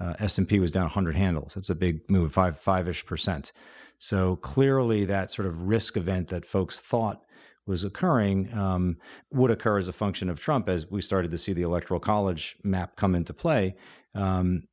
uh, 0.00 0.14
S 0.18 0.38
and 0.38 0.48
P 0.48 0.58
was 0.58 0.72
down 0.72 0.84
100 0.84 1.16
handles. 1.16 1.54
That's 1.54 1.70
a 1.70 1.74
big 1.74 2.08
move, 2.10 2.32
five 2.32 2.58
five 2.58 2.88
ish 2.88 3.06
percent. 3.06 3.52
So 3.98 4.36
clearly, 4.36 5.04
that 5.04 5.30
sort 5.30 5.46
of 5.46 5.68
risk 5.68 5.96
event 5.96 6.28
that 6.28 6.46
folks 6.46 6.80
thought 6.80 7.22
was 7.64 7.84
occurring 7.84 8.52
um, 8.54 8.96
would 9.30 9.52
occur 9.52 9.78
as 9.78 9.86
a 9.86 9.92
function 9.92 10.28
of 10.28 10.40
Trump 10.40 10.68
as 10.68 10.90
we 10.90 11.00
started 11.00 11.30
to 11.30 11.38
see 11.38 11.52
the 11.52 11.62
electoral 11.62 12.00
college 12.00 12.56
map 12.64 12.96
come 12.96 13.14
into 13.14 13.32
play. 13.32 13.76
Um, 14.14 14.64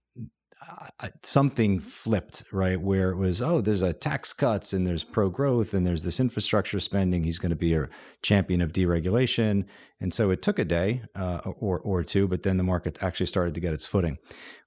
something 1.21 1.79
flipped, 1.79 2.43
right? 2.51 2.79
Where 2.79 3.11
it 3.11 3.17
was, 3.17 3.41
oh, 3.41 3.61
there's 3.61 3.81
a 3.81 3.93
tax 3.93 4.33
cuts 4.33 4.73
and 4.73 4.85
there's 4.85 5.03
pro 5.03 5.29
growth 5.29 5.73
and 5.73 5.85
there's 5.85 6.03
this 6.03 6.19
infrastructure 6.19 6.79
spending. 6.79 7.23
He's 7.23 7.39
going 7.39 7.51
to 7.51 7.55
be 7.55 7.73
a 7.73 7.89
champion 8.21 8.61
of 8.61 8.71
deregulation. 8.71 9.65
And 9.99 10.13
so 10.13 10.31
it 10.31 10.41
took 10.41 10.59
a 10.59 10.65
day 10.65 11.03
uh, 11.15 11.39
or, 11.59 11.79
or 11.79 12.03
two, 12.03 12.27
but 12.27 12.43
then 12.43 12.57
the 12.57 12.63
market 12.63 13.01
actually 13.01 13.25
started 13.27 13.53
to 13.53 13.59
get 13.59 13.73
its 13.73 13.85
footing. 13.85 14.17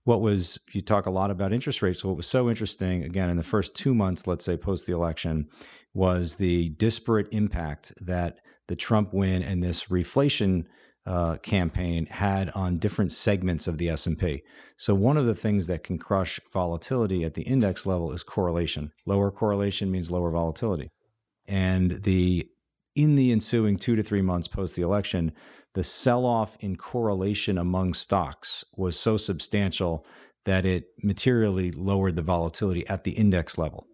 What 0.04 0.20
was, 0.20 0.58
you 0.72 0.80
talk 0.80 1.06
a 1.06 1.10
lot 1.10 1.30
about 1.30 1.52
interest 1.52 1.82
rates. 1.82 2.04
What 2.04 2.16
was 2.16 2.26
so 2.26 2.48
interesting, 2.48 3.02
again, 3.04 3.30
in 3.30 3.36
the 3.36 3.42
first 3.42 3.74
two 3.74 3.94
months, 3.94 4.26
let's 4.26 4.44
say 4.44 4.56
post 4.56 4.86
the 4.86 4.94
election, 4.94 5.48
was 5.94 6.36
the 6.36 6.70
disparate 6.70 7.28
impact 7.32 7.92
that 8.00 8.40
the 8.68 8.76
Trump 8.76 9.12
win 9.12 9.42
and 9.42 9.62
this 9.62 9.86
reflation 9.86 10.64
uh, 11.08 11.38
campaign 11.38 12.04
had 12.06 12.50
on 12.50 12.76
different 12.76 13.10
segments 13.10 13.66
of 13.66 13.78
the 13.78 13.88
S&P. 13.88 14.42
So 14.76 14.94
one 14.94 15.16
of 15.16 15.24
the 15.24 15.34
things 15.34 15.66
that 15.66 15.82
can 15.82 15.98
crush 15.98 16.38
volatility 16.52 17.24
at 17.24 17.32
the 17.32 17.42
index 17.42 17.86
level 17.86 18.12
is 18.12 18.22
correlation. 18.22 18.92
Lower 19.06 19.30
correlation 19.30 19.90
means 19.90 20.10
lower 20.10 20.30
volatility. 20.30 20.90
And 21.46 22.02
the 22.02 22.46
in 22.94 23.14
the 23.14 23.32
ensuing 23.32 23.76
2 23.76 23.96
to 23.96 24.02
3 24.02 24.22
months 24.22 24.48
post 24.48 24.74
the 24.74 24.82
election, 24.82 25.32
the 25.74 25.84
sell-off 25.84 26.56
in 26.60 26.76
correlation 26.76 27.56
among 27.56 27.94
stocks 27.94 28.64
was 28.76 28.98
so 28.98 29.16
substantial 29.16 30.04
that 30.44 30.66
it 30.66 30.88
materially 31.02 31.70
lowered 31.70 32.16
the 32.16 32.22
volatility 32.22 32.86
at 32.88 33.04
the 33.04 33.12
index 33.12 33.56
level. 33.56 33.86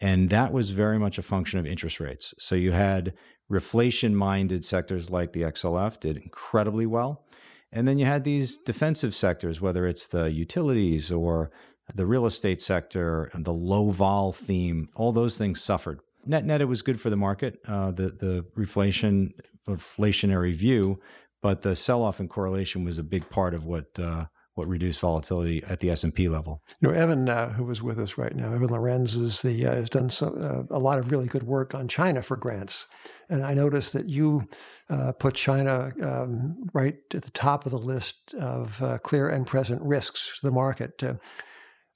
And 0.00 0.30
that 0.30 0.52
was 0.52 0.70
very 0.70 0.98
much 0.98 1.18
a 1.18 1.22
function 1.22 1.58
of 1.58 1.66
interest 1.66 2.00
rates. 2.00 2.34
So 2.38 2.54
you 2.54 2.72
had 2.72 3.12
reflation 3.52 4.14
minded 4.14 4.64
sectors 4.64 5.10
like 5.10 5.32
the 5.32 5.42
XLF 5.42 6.00
did 6.00 6.16
incredibly 6.16 6.86
well. 6.86 7.24
And 7.70 7.86
then 7.86 7.98
you 7.98 8.06
had 8.06 8.24
these 8.24 8.58
defensive 8.58 9.14
sectors, 9.14 9.60
whether 9.60 9.86
it's 9.86 10.06
the 10.06 10.30
utilities 10.30 11.12
or 11.12 11.50
the 11.94 12.06
real 12.06 12.26
estate 12.26 12.62
sector, 12.62 13.30
the 13.34 13.52
low 13.52 13.90
vol 13.90 14.32
theme, 14.32 14.88
all 14.94 15.12
those 15.12 15.36
things 15.38 15.60
suffered. 15.60 16.00
Net 16.24 16.44
net, 16.44 16.60
it 16.60 16.66
was 16.66 16.82
good 16.82 17.00
for 17.00 17.10
the 17.10 17.16
market, 17.16 17.60
uh, 17.66 17.90
the 17.90 18.10
the 18.10 18.46
reflation 18.56 19.32
inflationary 19.68 20.54
view, 20.54 21.00
but 21.40 21.62
the 21.62 21.74
sell 21.74 22.02
off 22.02 22.20
in 22.20 22.28
correlation 22.28 22.84
was 22.84 22.98
a 22.98 23.02
big 23.02 23.28
part 23.28 23.54
of 23.54 23.66
what 23.66 23.98
uh, 23.98 24.26
what 24.54 24.68
reduced 24.68 25.00
volatility 25.00 25.62
at 25.68 25.80
the 25.80 25.90
S 25.90 26.04
and 26.04 26.14
P 26.14 26.28
level. 26.28 26.62
You 26.80 26.88
know, 26.88 26.94
Evan, 26.94 27.28
uh, 27.28 27.52
who 27.52 27.70
is 27.70 27.82
with 27.82 27.98
us 27.98 28.18
right 28.18 28.34
now, 28.34 28.52
Evan 28.52 28.68
Lorenz 28.68 29.14
is 29.14 29.42
the 29.42 29.66
uh, 29.66 29.74
has 29.74 29.90
done 29.90 30.10
so, 30.10 30.28
uh, 30.28 30.74
a 30.74 30.78
lot 30.78 30.98
of 30.98 31.10
really 31.10 31.26
good 31.26 31.44
work 31.44 31.74
on 31.74 31.88
China 31.88 32.22
for 32.22 32.36
grants, 32.36 32.86
and 33.28 33.44
I 33.44 33.54
noticed 33.54 33.92
that 33.94 34.10
you 34.10 34.48
uh, 34.90 35.12
put 35.12 35.34
China 35.34 35.92
um, 36.02 36.56
right 36.74 36.96
at 37.14 37.22
the 37.22 37.30
top 37.30 37.64
of 37.64 37.72
the 37.72 37.78
list 37.78 38.34
of 38.38 38.82
uh, 38.82 38.98
clear 38.98 39.28
and 39.28 39.46
present 39.46 39.80
risks 39.82 40.40
to 40.40 40.46
the 40.46 40.52
market. 40.52 41.02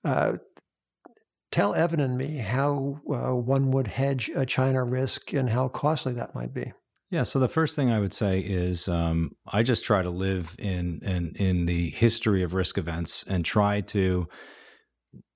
Uh, 0.05 0.37
tell 1.53 1.75
Evan 1.75 2.01
and 2.01 2.17
me 2.17 2.39
how 2.39 3.01
one 3.05 3.71
would 3.71 3.89
hedge 3.89 4.31
a 4.35 4.47
China 4.47 4.85
risk 4.85 5.33
and 5.33 5.51
how 5.51 5.69
costly 5.69 6.13
that 6.15 6.35
might 6.35 6.55
be. 6.55 6.73
Yeah. 7.11 7.23
So 7.23 7.39
the 7.39 7.49
first 7.49 7.77
thing 7.77 7.91
I 7.91 8.01
would 8.01 8.13
say 8.13 8.41
is 8.41 8.89
um, 8.89 9.31
I 9.47 9.63
just 9.63 9.85
try 9.85 10.03
to 10.03 10.11
live 10.11 10.57
in, 10.59 11.01
in 11.03 11.33
in 11.37 11.67
the 11.67 11.91
history 11.91 12.43
of 12.43 12.55
risk 12.55 12.79
events 12.79 13.25
and 13.29 13.45
try 13.45 13.81
to 13.83 14.27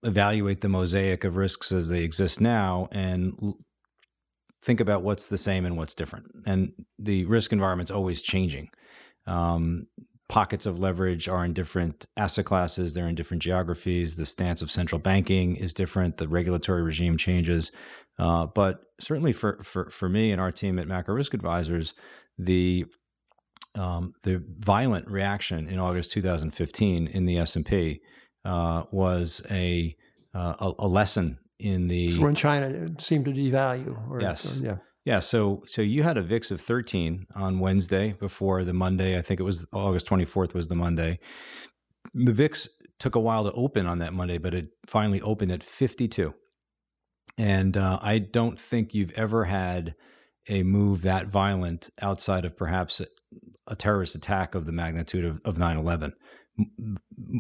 evaluate 0.03 0.63
the 0.63 0.69
mosaic 0.69 1.25
of 1.25 1.37
risks 1.37 1.71
as 1.73 1.89
they 1.89 2.03
exist 2.03 2.41
now 2.41 2.89
and 2.91 3.55
think 4.63 4.81
about 4.81 5.03
what's 5.03 5.29
the 5.29 5.39
same 5.39 5.65
and 5.65 5.77
what's 5.77 5.95
different. 5.95 6.27
And 6.45 6.73
the 6.99 7.25
risk 7.27 7.53
environment's 7.53 7.91
always 7.91 8.21
changing. 8.21 8.71
Um, 9.27 9.87
pockets 10.31 10.65
of 10.65 10.79
leverage 10.79 11.29
are 11.29 11.45
in 11.45 11.53
different 11.53 12.07
asset 12.17 12.45
classes, 12.45 12.95
they're 12.95 13.09
in 13.09 13.17
different 13.17 13.43
geographies. 13.43 14.15
The 14.15 14.25
stance 14.25 14.63
of 14.63 14.71
central 14.71 15.01
banking 15.01 15.57
is 15.57 15.75
different, 15.75 16.19
the 16.19 16.29
regulatory 16.29 16.83
regime 16.83 17.17
changes. 17.19 17.73
Uh, 18.17 18.47
but 18.47 18.81
certainly 19.01 19.33
for, 19.33 19.61
for, 19.65 19.91
for 19.91 20.09
me 20.09 20.31
and 20.31 20.41
our 20.41 20.53
team 20.53 20.79
at 20.79 20.87
Macro 20.87 21.15
Risk 21.15 21.35
Advisors, 21.35 21.95
the 22.39 22.85
um, 23.77 24.15
the 24.23 24.43
violent 24.59 25.09
reaction 25.09 25.69
in 25.69 25.79
August 25.79 26.13
2015 26.13 27.07
in 27.07 27.25
the 27.27 27.39
S&P 27.39 28.01
uh, 28.45 28.83
was 28.91 29.43
a, 29.49 29.95
uh, 30.35 30.55
a, 30.59 30.73
a 30.81 30.89
lesson 30.89 31.39
in 31.61 31.87
the 31.87 32.11
so 32.11 32.23
when 32.23 32.35
China 32.35 32.89
seemed 32.99 33.27
to 33.27 33.31
devalue. 33.33 33.97
Or, 34.11 34.21
yes. 34.21 34.59
Or, 34.59 34.65
yeah. 34.65 34.77
Yeah. 35.11 35.19
So 35.19 35.65
so 35.67 35.83
you 35.83 36.05
had 36.05 36.19
a 36.19 36.23
VIX 36.23 36.53
of 36.53 36.61
13 36.61 37.27
on 37.35 37.59
Wednesday 37.59 38.13
before 38.13 38.63
the 38.63 38.73
Monday. 38.73 39.19
I 39.19 39.23
think 39.23 39.41
it 39.41 39.43
was 39.43 39.67
August 39.73 40.09
24th 40.09 40.55
was 40.55 40.69
the 40.69 40.77
Monday. 40.77 41.19
The 42.15 42.33
VIX 42.33 42.69
took 43.01 43.17
a 43.17 43.21
while 43.21 43.43
to 43.43 43.51
open 43.51 43.87
on 43.87 43.99
that 43.99 44.13
Monday, 44.13 44.39
but 44.39 44.55
it 44.55 44.69
finally 44.87 45.21
opened 45.21 45.51
at 45.51 45.65
52. 45.65 46.33
And 47.37 47.77
uh, 47.77 47.99
I 48.01 48.19
don't 48.19 48.57
think 48.57 48.95
you've 48.95 49.11
ever 49.17 49.47
had 49.47 49.97
a 50.49 50.63
move 50.63 51.03
that 51.03 51.27
violent 51.27 51.91
outside 52.01 52.45
of 52.45 52.57
perhaps 52.57 53.01
a, 53.01 53.07
a 53.67 53.75
terrorist 53.75 54.15
attack 54.15 54.55
of 54.55 54.65
the 54.65 54.71
magnitude 54.71 55.25
of, 55.25 55.41
of 55.45 55.57
9-11. 55.57 56.13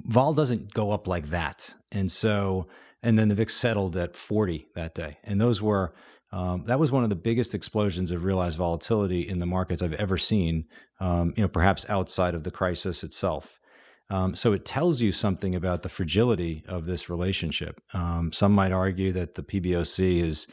Vol 0.08 0.34
doesn't 0.34 0.74
go 0.74 0.90
up 0.90 1.06
like 1.06 1.30
that. 1.30 1.72
And 1.92 2.10
so, 2.10 2.66
and 3.00 3.16
then 3.16 3.28
the 3.28 3.36
VIX 3.36 3.54
settled 3.54 3.96
at 3.96 4.16
40 4.16 4.66
that 4.74 4.96
day. 4.96 5.18
And 5.22 5.40
those 5.40 5.62
were, 5.62 5.94
um, 6.32 6.64
that 6.66 6.78
was 6.78 6.92
one 6.92 7.02
of 7.02 7.10
the 7.10 7.16
biggest 7.16 7.54
explosions 7.54 8.12
of 8.12 8.24
realized 8.24 8.56
volatility 8.56 9.28
in 9.28 9.38
the 9.38 9.46
markets 9.46 9.82
I've 9.82 9.94
ever 9.94 10.16
seen, 10.16 10.66
um, 11.00 11.34
you 11.36 11.42
know, 11.42 11.48
perhaps 11.48 11.84
outside 11.88 12.34
of 12.34 12.44
the 12.44 12.50
crisis 12.50 13.02
itself. 13.02 13.58
Um, 14.10 14.34
so 14.34 14.52
it 14.52 14.64
tells 14.64 15.00
you 15.00 15.12
something 15.12 15.54
about 15.54 15.82
the 15.82 15.88
fragility 15.88 16.64
of 16.68 16.84
this 16.84 17.08
relationship. 17.08 17.80
Um, 17.94 18.32
some 18.32 18.52
might 18.52 18.72
argue 18.72 19.12
that 19.12 19.34
the 19.34 19.42
PBOC 19.42 20.22
has 20.22 20.48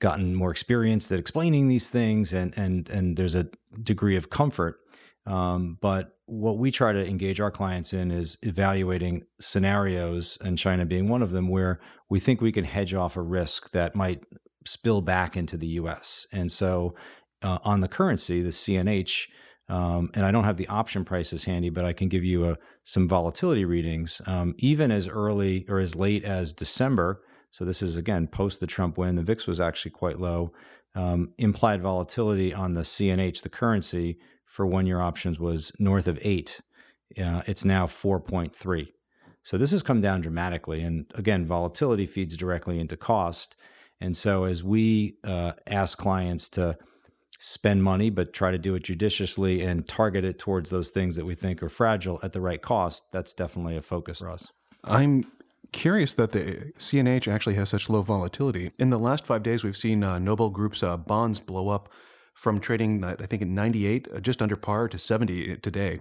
gotten 0.00 0.34
more 0.34 0.50
experienced 0.50 1.10
at 1.12 1.18
explaining 1.18 1.68
these 1.68 1.88
things, 1.88 2.32
and 2.32 2.56
and 2.56 2.88
and 2.90 3.16
there's 3.16 3.34
a 3.34 3.48
degree 3.82 4.16
of 4.16 4.30
comfort. 4.30 4.78
Um, 5.26 5.78
but 5.80 6.16
what 6.26 6.58
we 6.58 6.70
try 6.70 6.92
to 6.92 7.06
engage 7.06 7.40
our 7.40 7.50
clients 7.50 7.92
in 7.92 8.10
is 8.10 8.38
evaluating 8.42 9.22
scenarios, 9.40 10.38
and 10.40 10.58
China 10.58 10.84
being 10.86 11.08
one 11.08 11.22
of 11.22 11.30
them, 11.30 11.48
where 11.48 11.80
we 12.08 12.20
think 12.20 12.40
we 12.40 12.52
can 12.52 12.64
hedge 12.64 12.94
off 12.94 13.16
a 13.16 13.22
risk 13.22 13.70
that 13.70 13.94
might 13.94 14.24
spill 14.64 15.00
back 15.02 15.36
into 15.36 15.56
the 15.56 15.66
U.S. 15.68 16.26
And 16.32 16.50
so, 16.50 16.94
uh, 17.42 17.58
on 17.64 17.80
the 17.80 17.88
currency, 17.88 18.40
the 18.42 18.50
CNH 18.50 19.26
um, 19.68 20.10
and 20.14 20.26
I 20.26 20.30
don't 20.30 20.44
have 20.44 20.58
the 20.58 20.68
option 20.68 21.02
prices 21.02 21.44
handy, 21.44 21.70
but 21.70 21.84
I 21.84 21.94
can 21.94 22.08
give 22.08 22.24
you 22.24 22.50
a, 22.50 22.56
some 22.84 23.08
volatility 23.08 23.64
readings. 23.64 24.20
Um, 24.26 24.54
even 24.58 24.90
as 24.90 25.08
early 25.08 25.64
or 25.66 25.78
as 25.78 25.96
late 25.96 26.24
as 26.24 26.52
December, 26.52 27.22
so 27.50 27.64
this 27.64 27.80
is 27.80 27.96
again 27.96 28.26
post 28.26 28.60
the 28.60 28.66
Trump 28.66 28.98
win, 28.98 29.16
the 29.16 29.22
VIX 29.22 29.46
was 29.46 29.60
actually 29.60 29.92
quite 29.92 30.20
low. 30.20 30.52
Um, 30.94 31.32
implied 31.38 31.80
volatility 31.80 32.52
on 32.52 32.74
the 32.74 32.82
CNH, 32.82 33.42
the 33.42 33.48
currency 33.48 34.18
for 34.44 34.66
one 34.66 34.86
year 34.86 35.00
options 35.00 35.38
was 35.38 35.72
north 35.78 36.06
of 36.06 36.18
eight. 36.20 36.60
Uh, 37.18 37.42
it's 37.46 37.64
now 37.64 37.86
4.3. 37.86 38.88
So 39.42 39.56
this 39.56 39.70
has 39.70 39.82
come 39.82 40.02
down 40.02 40.20
dramatically. 40.20 40.82
And 40.82 41.10
again, 41.14 41.46
volatility 41.46 42.04
feeds 42.04 42.36
directly 42.36 42.78
into 42.78 42.96
cost. 42.96 43.56
And 44.02 44.16
so 44.16 44.44
as 44.44 44.64
we 44.64 45.16
uh, 45.22 45.52
ask 45.66 45.96
clients 45.96 46.48
to 46.50 46.76
spend 47.38 47.84
money, 47.84 48.10
but 48.10 48.32
try 48.32 48.50
to 48.50 48.58
do 48.58 48.74
it 48.74 48.82
judiciously 48.82 49.62
and 49.62 49.86
target 49.86 50.24
it 50.24 50.38
towards 50.38 50.70
those 50.70 50.90
things 50.90 51.14
that 51.16 51.24
we 51.24 51.36
think 51.36 51.62
are 51.62 51.68
fragile 51.68 52.18
at 52.22 52.32
the 52.32 52.40
right 52.40 52.60
cost. 52.60 53.04
That's 53.12 53.32
definitely 53.32 53.76
a 53.76 53.82
focus 53.82 54.18
for 54.18 54.30
us. 54.30 54.50
I'm 54.82 55.24
curious 55.72 56.14
that 56.14 56.32
the 56.32 56.72
CNH 56.78 57.26
actually 57.26 57.54
has 57.54 57.68
such 57.68 57.88
low 57.88 58.02
volatility. 58.02 58.72
In 58.76 58.90
the 58.90 58.98
last 58.98 59.24
five 59.24 59.44
days, 59.44 59.62
we've 59.62 59.76
seen 59.76 60.02
uh, 60.02 60.18
Noble 60.18 60.50
Group's 60.50 60.82
uh, 60.82 60.96
bonds 60.96 61.38
blow 61.38 61.68
up 61.68 61.88
from 62.34 62.60
trading, 62.60 63.04
I 63.04 63.14
think, 63.14 63.42
at 63.42 63.48
98, 63.48 64.08
uh, 64.14 64.20
just 64.20 64.40
under 64.40 64.56
par, 64.56 64.88
to 64.88 64.98
70 64.98 65.56
today. 65.58 65.98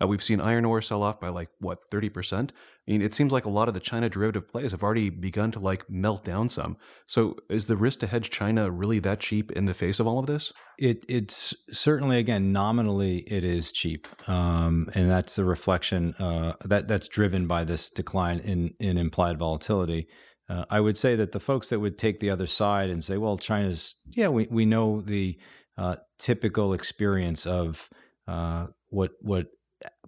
Uh, 0.00 0.06
we've 0.06 0.22
seen 0.22 0.40
iron 0.40 0.64
ore 0.64 0.80
sell 0.80 1.02
off 1.02 1.20
by 1.20 1.28
like, 1.28 1.48
what, 1.58 1.90
30%? 1.90 2.50
I 2.50 2.90
mean, 2.90 3.02
it 3.02 3.14
seems 3.14 3.32
like 3.32 3.44
a 3.44 3.50
lot 3.50 3.68
of 3.68 3.74
the 3.74 3.80
China 3.80 4.08
derivative 4.08 4.48
plays 4.48 4.70
have 4.70 4.82
already 4.82 5.10
begun 5.10 5.50
to 5.52 5.60
like 5.60 5.88
melt 5.90 6.24
down 6.24 6.48
some. 6.48 6.76
So 7.06 7.36
is 7.48 7.66
the 7.66 7.76
risk 7.76 8.00
to 8.00 8.06
hedge 8.06 8.30
China 8.30 8.70
really 8.70 8.98
that 9.00 9.20
cheap 9.20 9.52
in 9.52 9.66
the 9.66 9.74
face 9.74 10.00
of 10.00 10.06
all 10.06 10.18
of 10.18 10.26
this? 10.26 10.52
It, 10.78 11.04
it's 11.08 11.54
certainly, 11.70 12.18
again, 12.18 12.52
nominally 12.52 13.18
it 13.26 13.44
is 13.44 13.70
cheap. 13.72 14.08
Um, 14.28 14.88
and 14.94 15.10
that's 15.10 15.38
a 15.38 15.44
reflection 15.44 16.14
uh, 16.14 16.54
that 16.64 16.88
that's 16.88 17.08
driven 17.08 17.46
by 17.46 17.64
this 17.64 17.90
decline 17.90 18.38
in, 18.40 18.74
in 18.80 18.98
implied 18.98 19.38
volatility. 19.38 20.08
Uh, 20.48 20.64
I 20.68 20.80
would 20.80 20.98
say 20.98 21.16
that 21.16 21.32
the 21.32 21.40
folks 21.40 21.68
that 21.68 21.80
would 21.80 21.96
take 21.96 22.18
the 22.18 22.30
other 22.30 22.46
side 22.46 22.90
and 22.90 23.02
say, 23.02 23.16
well, 23.16 23.38
China's, 23.38 23.96
yeah, 24.10 24.28
we, 24.28 24.48
we 24.50 24.66
know 24.66 25.00
the 25.00 25.38
uh, 25.78 25.96
typical 26.18 26.72
experience 26.72 27.46
of 27.46 27.88
uh, 28.28 28.66
what, 28.88 29.12
what 29.20 29.46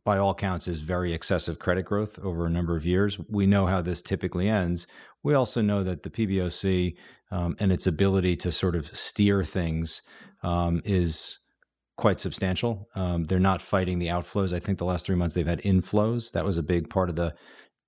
by 0.04 0.18
all 0.18 0.34
counts 0.34 0.68
is 0.68 0.80
very 0.80 1.12
excessive 1.12 1.58
credit 1.58 1.84
growth 1.84 2.18
over 2.22 2.46
a 2.46 2.50
number 2.50 2.76
of 2.76 2.84
years. 2.84 3.18
We 3.28 3.46
know 3.46 3.66
how 3.66 3.80
this 3.80 4.02
typically 4.02 4.48
ends. 4.48 4.86
We 5.22 5.34
also 5.34 5.62
know 5.62 5.82
that 5.82 6.02
the 6.02 6.10
PBOC 6.10 6.96
um, 7.30 7.56
and 7.58 7.72
its 7.72 7.86
ability 7.86 8.36
to 8.36 8.52
sort 8.52 8.76
of 8.76 8.94
steer 8.96 9.42
things 9.42 10.02
um, 10.42 10.82
is 10.84 11.38
quite 11.96 12.20
substantial. 12.20 12.88
Um, 12.94 13.24
they're 13.24 13.38
not 13.38 13.62
fighting 13.62 13.98
the 13.98 14.08
outflows. 14.08 14.52
I 14.52 14.58
think 14.58 14.78
the 14.78 14.84
last 14.84 15.06
three 15.06 15.16
months 15.16 15.34
they've 15.34 15.46
had 15.46 15.62
inflows. 15.62 16.32
That 16.32 16.44
was 16.44 16.58
a 16.58 16.62
big 16.62 16.90
part 16.90 17.08
of 17.08 17.16
the 17.16 17.34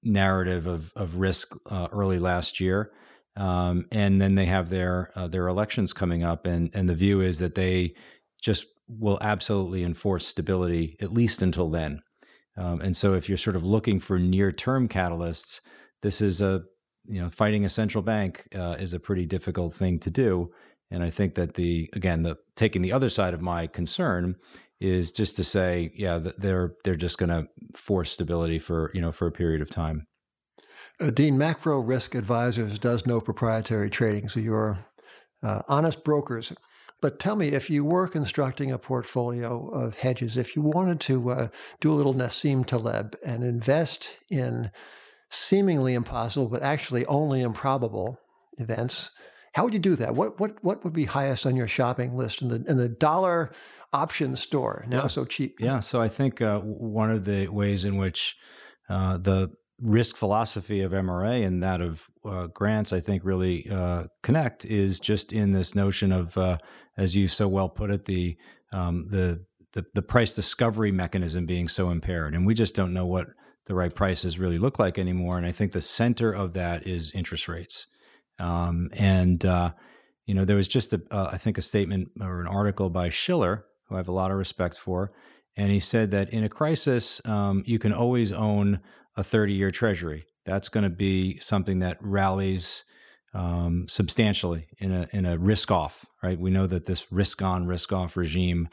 narrative 0.02 0.66
of 0.66 0.92
of 0.94 1.16
risk 1.16 1.54
uh, 1.70 1.88
early 1.92 2.18
last 2.18 2.60
year, 2.60 2.92
um, 3.36 3.86
and 3.92 4.20
then 4.20 4.34
they 4.34 4.46
have 4.46 4.70
their 4.70 5.10
uh, 5.14 5.28
their 5.28 5.48
elections 5.48 5.92
coming 5.92 6.24
up, 6.24 6.46
and 6.46 6.70
and 6.74 6.88
the 6.88 6.94
view 6.94 7.20
is 7.20 7.38
that 7.38 7.54
they 7.54 7.94
just 8.40 8.66
will 8.88 9.18
absolutely 9.20 9.82
enforce 9.82 10.26
stability 10.26 10.96
at 11.00 11.12
least 11.12 11.42
until 11.42 11.68
then. 11.68 12.00
Um, 12.56 12.80
and 12.80 12.96
so, 12.96 13.14
if 13.14 13.28
you're 13.28 13.38
sort 13.38 13.56
of 13.56 13.64
looking 13.64 14.00
for 14.00 14.18
near 14.18 14.52
term 14.52 14.88
catalysts, 14.88 15.60
this 16.02 16.20
is 16.20 16.40
a 16.40 16.62
you 17.06 17.20
know 17.20 17.30
fighting 17.30 17.64
a 17.64 17.68
central 17.68 18.02
bank 18.02 18.48
uh, 18.54 18.76
is 18.78 18.92
a 18.92 19.00
pretty 19.00 19.26
difficult 19.26 19.74
thing 19.74 19.98
to 20.00 20.10
do. 20.10 20.50
And 20.90 21.02
I 21.02 21.10
think 21.10 21.34
that 21.34 21.54
the 21.54 21.90
again 21.92 22.22
the 22.22 22.36
taking 22.54 22.82
the 22.82 22.92
other 22.92 23.08
side 23.08 23.34
of 23.34 23.42
my 23.42 23.66
concern 23.66 24.36
is 24.80 25.10
just 25.12 25.36
to 25.36 25.44
say, 25.44 25.90
yeah, 25.94 26.20
they're 26.38 26.74
they're 26.84 26.96
just 26.96 27.18
going 27.18 27.30
to 27.30 27.46
force 27.74 28.12
stability 28.12 28.58
for 28.58 28.90
you 28.94 29.00
know 29.00 29.12
for 29.12 29.26
a 29.26 29.32
period 29.32 29.60
of 29.60 29.70
time. 29.70 30.06
Uh, 31.00 31.10
Dean, 31.10 31.36
Macro 31.36 31.80
Risk 31.80 32.14
Advisors 32.14 32.78
does 32.78 33.06
no 33.06 33.20
proprietary 33.20 33.90
trading, 33.90 34.28
so 34.28 34.40
you're 34.40 34.86
uh, 35.42 35.62
honest 35.68 36.04
brokers. 36.04 36.52
But 37.02 37.20
tell 37.20 37.36
me, 37.36 37.48
if 37.48 37.68
you 37.68 37.84
were 37.84 38.08
constructing 38.08 38.72
a 38.72 38.78
portfolio 38.78 39.68
of 39.68 39.96
hedges, 39.96 40.36
if 40.36 40.56
you 40.56 40.62
wanted 40.62 41.00
to 41.00 41.30
uh, 41.30 41.48
do 41.80 41.92
a 41.92 41.94
little 41.94 42.14
Nassim 42.14 42.64
Taleb 42.64 43.16
and 43.24 43.44
invest 43.44 44.18
in 44.30 44.70
seemingly 45.30 45.92
impossible, 45.92 46.48
but 46.48 46.62
actually 46.62 47.04
only 47.06 47.42
improbable 47.42 48.18
events, 48.58 49.10
how 49.52 49.64
would 49.64 49.74
you 49.74 49.78
do 49.78 49.96
that? 49.96 50.14
What 50.14 50.40
what 50.40 50.62
what 50.64 50.84
would 50.84 50.92
be 50.94 51.04
highest 51.04 51.44
on 51.44 51.56
your 51.56 51.68
shopping 51.68 52.16
list 52.16 52.40
in 52.40 52.48
the 52.48 52.64
in 52.66 52.76
the 52.78 52.88
dollar 52.88 53.52
option 53.92 54.36
store 54.36 54.84
now 54.88 55.02
yeah. 55.02 55.06
so 55.06 55.24
cheap. 55.24 55.56
Yeah. 55.60 55.80
So 55.80 56.00
I 56.00 56.08
think 56.08 56.42
uh, 56.42 56.60
one 56.60 57.10
of 57.10 57.24
the 57.24 57.48
ways 57.48 57.84
in 57.84 57.96
which 57.96 58.36
uh, 58.88 59.16
the 59.18 59.50
risk 59.80 60.16
philosophy 60.16 60.80
of 60.80 60.92
MRA 60.92 61.46
and 61.46 61.62
that 61.62 61.80
of 61.80 62.08
uh, 62.24 62.46
grants, 62.46 62.92
I 62.92 63.00
think, 63.00 63.24
really 63.24 63.68
uh, 63.70 64.04
connect 64.22 64.64
is 64.64 65.00
just 65.00 65.32
in 65.32 65.50
this 65.50 65.74
notion 65.74 66.12
of, 66.12 66.36
uh, 66.38 66.58
as 66.96 67.14
you 67.14 67.28
so 67.28 67.46
well 67.46 67.68
put 67.68 67.90
it, 67.90 68.04
the, 68.04 68.36
um, 68.72 69.06
the 69.08 69.44
the 69.72 69.84
the 69.92 70.02
price 70.02 70.32
discovery 70.32 70.90
mechanism 70.90 71.44
being 71.44 71.68
so 71.68 71.90
impaired, 71.90 72.34
and 72.34 72.46
we 72.46 72.54
just 72.54 72.74
don't 72.74 72.94
know 72.94 73.04
what 73.04 73.26
the 73.66 73.74
right 73.74 73.94
prices 73.94 74.38
really 74.38 74.56
look 74.56 74.78
like 74.78 74.98
anymore. 74.98 75.36
And 75.36 75.46
I 75.46 75.52
think 75.52 75.72
the 75.72 75.82
center 75.82 76.32
of 76.32 76.54
that 76.54 76.86
is 76.86 77.12
interest 77.12 77.46
rates. 77.46 77.88
Um, 78.38 78.88
and 78.94 79.44
uh, 79.44 79.72
you 80.26 80.34
know, 80.34 80.44
there 80.44 80.56
was 80.56 80.68
just 80.68 80.94
a, 80.94 81.02
uh, 81.10 81.28
I 81.32 81.36
think 81.36 81.58
a 81.58 81.62
statement 81.62 82.08
or 82.20 82.40
an 82.40 82.46
article 82.46 82.90
by 82.90 83.10
Shiller 83.10 83.66
who 83.88 83.96
I 83.96 83.98
have 83.98 84.08
a 84.08 84.12
lot 84.12 84.30
of 84.30 84.38
respect 84.38 84.78
for. 84.78 85.12
And 85.56 85.70
he 85.70 85.80
said 85.80 86.10
that 86.10 86.30
in 86.30 86.44
a 86.44 86.48
crisis, 86.48 87.20
um, 87.24 87.62
you 87.66 87.78
can 87.78 87.92
always 87.92 88.32
own 88.32 88.80
a 89.16 89.24
30 89.24 89.54
year 89.54 89.70
treasury. 89.70 90.26
That's 90.44 90.68
going 90.68 90.84
to 90.84 90.90
be 90.90 91.38
something 91.40 91.80
that 91.80 91.98
rallies 92.00 92.84
um, 93.34 93.86
substantially 93.88 94.68
in 94.78 94.92
a, 94.92 95.08
in 95.12 95.26
a 95.26 95.36
risk 95.38 95.70
off, 95.70 96.06
right? 96.22 96.38
We 96.38 96.50
know 96.50 96.66
that 96.66 96.86
this 96.86 97.10
risk 97.12 97.42
on, 97.42 97.66
risk 97.66 97.92
off 97.92 98.16
regime 98.16 98.68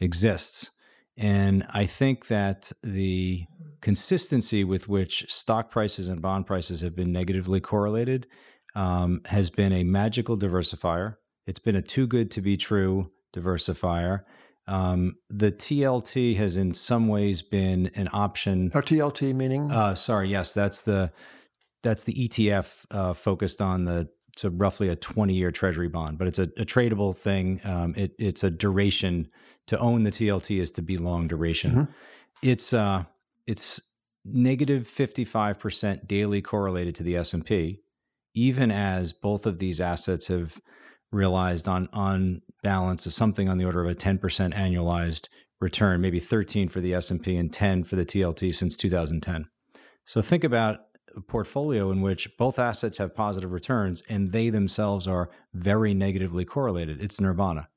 exists. 0.00 0.70
And 1.16 1.66
I 1.70 1.86
think 1.86 2.28
that 2.28 2.72
the 2.82 3.44
consistency 3.80 4.64
with 4.64 4.88
which 4.88 5.26
stock 5.28 5.70
prices 5.70 6.08
and 6.08 6.22
bond 6.22 6.46
prices 6.46 6.80
have 6.80 6.94
been 6.94 7.12
negatively 7.12 7.60
correlated 7.60 8.26
um, 8.74 9.22
has 9.26 9.50
been 9.50 9.72
a 9.72 9.84
magical 9.84 10.36
diversifier. 10.36 11.16
It's 11.46 11.58
been 11.58 11.76
a 11.76 11.82
too 11.82 12.06
good 12.06 12.30
to 12.32 12.40
be 12.40 12.56
true 12.56 13.10
diversifier. 13.34 14.20
Um, 14.68 15.16
the 15.30 15.50
TLT 15.50 16.36
has 16.36 16.56
in 16.56 16.74
some 16.74 17.08
ways 17.08 17.42
been 17.42 17.90
an 17.94 18.08
option. 18.12 18.70
Or 18.74 18.82
TLT 18.82 19.34
meaning? 19.34 19.70
Uh, 19.70 19.94
sorry, 19.94 20.28
yes, 20.28 20.52
that's 20.52 20.82
the 20.82 21.10
that's 21.82 22.04
the 22.04 22.28
ETF 22.28 22.84
uh, 22.90 23.12
focused 23.14 23.62
on 23.62 23.84
the 23.84 24.08
so 24.36 24.50
roughly 24.50 24.88
a 24.88 24.94
20 24.94 25.34
year 25.34 25.50
treasury 25.50 25.88
bond, 25.88 26.16
but 26.18 26.28
it's 26.28 26.38
a, 26.38 26.44
a 26.56 26.64
tradable 26.64 27.16
thing. 27.16 27.60
Um, 27.64 27.94
it, 27.96 28.14
it's 28.18 28.44
a 28.44 28.50
duration 28.50 29.28
to 29.66 29.78
own 29.78 30.04
the 30.04 30.10
TLT 30.10 30.60
is 30.60 30.70
to 30.72 30.82
be 30.82 30.96
long 30.96 31.26
duration. 31.26 31.70
Mm-hmm. 31.72 31.92
It's 32.42 32.72
uh, 32.72 33.04
it's 33.46 33.80
negative 34.24 34.82
55% 34.84 36.06
daily 36.06 36.42
correlated 36.42 36.94
to 36.96 37.02
the 37.02 37.16
S&P, 37.16 37.80
even 38.34 38.70
as 38.70 39.12
both 39.12 39.46
of 39.46 39.58
these 39.58 39.80
assets 39.80 40.28
have 40.28 40.60
realized 41.12 41.68
on 41.68 41.88
on 41.92 42.42
balance 42.62 43.06
of 43.06 43.12
something 43.12 43.48
on 43.48 43.58
the 43.58 43.64
order 43.64 43.84
of 43.84 43.90
a 43.90 43.94
10% 43.94 44.18
annualized 44.54 45.28
return, 45.60 46.00
maybe 46.00 46.20
13 46.20 46.68
for 46.68 46.80
the 46.80 46.94
S&P 46.94 47.36
and 47.36 47.52
10 47.52 47.84
for 47.84 47.96
the 47.96 48.04
TLT 48.04 48.54
since 48.54 48.76
2010. 48.76 49.46
So 50.04 50.22
think 50.22 50.44
about 50.44 50.80
a 51.16 51.20
portfolio 51.20 51.90
in 51.90 52.00
which 52.00 52.36
both 52.36 52.58
assets 52.58 52.98
have 52.98 53.14
positive 53.14 53.52
returns 53.52 54.02
and 54.08 54.32
they 54.32 54.50
themselves 54.50 55.08
are 55.08 55.30
very 55.54 55.94
negatively 55.94 56.44
correlated. 56.44 57.02
It's 57.02 57.20
nirvana. 57.20 57.68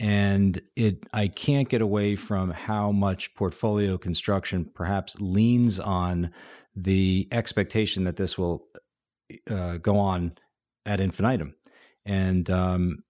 And 0.00 0.60
it 0.74 1.04
I 1.12 1.28
can't 1.28 1.68
get 1.68 1.80
away 1.80 2.16
from 2.16 2.50
how 2.50 2.90
much 2.90 3.34
portfolio 3.36 3.96
construction 3.96 4.68
perhaps 4.74 5.16
leans 5.20 5.78
on 5.78 6.32
the 6.74 7.28
expectation 7.30 8.04
that 8.04 8.16
this 8.16 8.36
will 8.36 8.66
uh, 9.48 9.76
go 9.76 9.96
on 9.96 10.32
ad 10.84 11.00
infinitum. 11.00 11.54
And 12.06 12.48
um, 12.50 13.04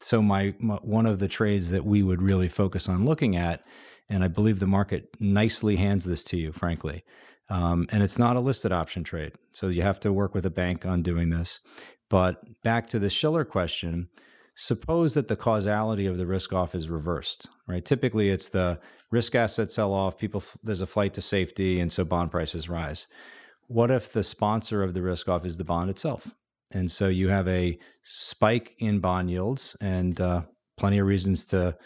so 0.00 0.22
my, 0.22 0.54
my, 0.58 0.76
one 0.76 1.06
of 1.06 1.18
the 1.18 1.28
trades 1.28 1.70
that 1.70 1.84
we 1.84 2.02
would 2.02 2.22
really 2.22 2.48
focus 2.48 2.88
on 2.88 3.04
looking 3.04 3.36
at, 3.36 3.62
and 4.08 4.24
I 4.24 4.28
believe 4.28 4.58
the 4.58 4.66
market 4.66 5.08
nicely 5.20 5.76
hands 5.76 6.04
this 6.04 6.24
to 6.24 6.36
you, 6.36 6.52
frankly. 6.52 7.04
Um, 7.48 7.86
and 7.90 8.02
it's 8.02 8.18
not 8.18 8.36
a 8.36 8.40
listed 8.40 8.72
option 8.72 9.02
trade, 9.02 9.32
so 9.52 9.68
you 9.68 9.82
have 9.82 10.00
to 10.00 10.12
work 10.12 10.34
with 10.34 10.46
a 10.46 10.50
bank 10.50 10.86
on 10.86 11.02
doing 11.02 11.30
this. 11.30 11.60
But 12.08 12.62
back 12.62 12.86
to 12.88 12.98
the 12.98 13.10
Shiller 13.10 13.44
question, 13.44 14.08
suppose 14.54 15.14
that 15.14 15.28
the 15.28 15.36
causality 15.36 16.06
of 16.06 16.16
the 16.16 16.26
risk 16.26 16.52
off 16.52 16.74
is 16.74 16.88
reversed, 16.88 17.48
right? 17.66 17.84
Typically, 17.84 18.30
it's 18.30 18.48
the 18.48 18.78
risk 19.10 19.34
asset 19.34 19.72
sell 19.72 19.92
off, 19.92 20.16
people 20.16 20.42
there's 20.62 20.80
a 20.80 20.86
flight 20.86 21.14
to 21.14 21.22
safety, 21.22 21.80
and 21.80 21.92
so 21.92 22.04
bond 22.04 22.30
prices 22.30 22.68
rise. 22.68 23.06
What 23.66 23.90
if 23.90 24.12
the 24.12 24.22
sponsor 24.22 24.82
of 24.82 24.94
the 24.94 25.02
risk 25.02 25.28
off 25.28 25.44
is 25.44 25.56
the 25.56 25.64
bond 25.64 25.90
itself? 25.90 26.34
And 26.72 26.90
so 26.90 27.08
you 27.08 27.28
have 27.28 27.48
a 27.48 27.78
spike 28.02 28.74
in 28.78 29.00
bond 29.00 29.30
yields 29.30 29.76
and 29.80 30.20
uh, 30.20 30.42
plenty 30.76 30.98
of 30.98 31.06
reasons 31.06 31.44
to, 31.46 31.76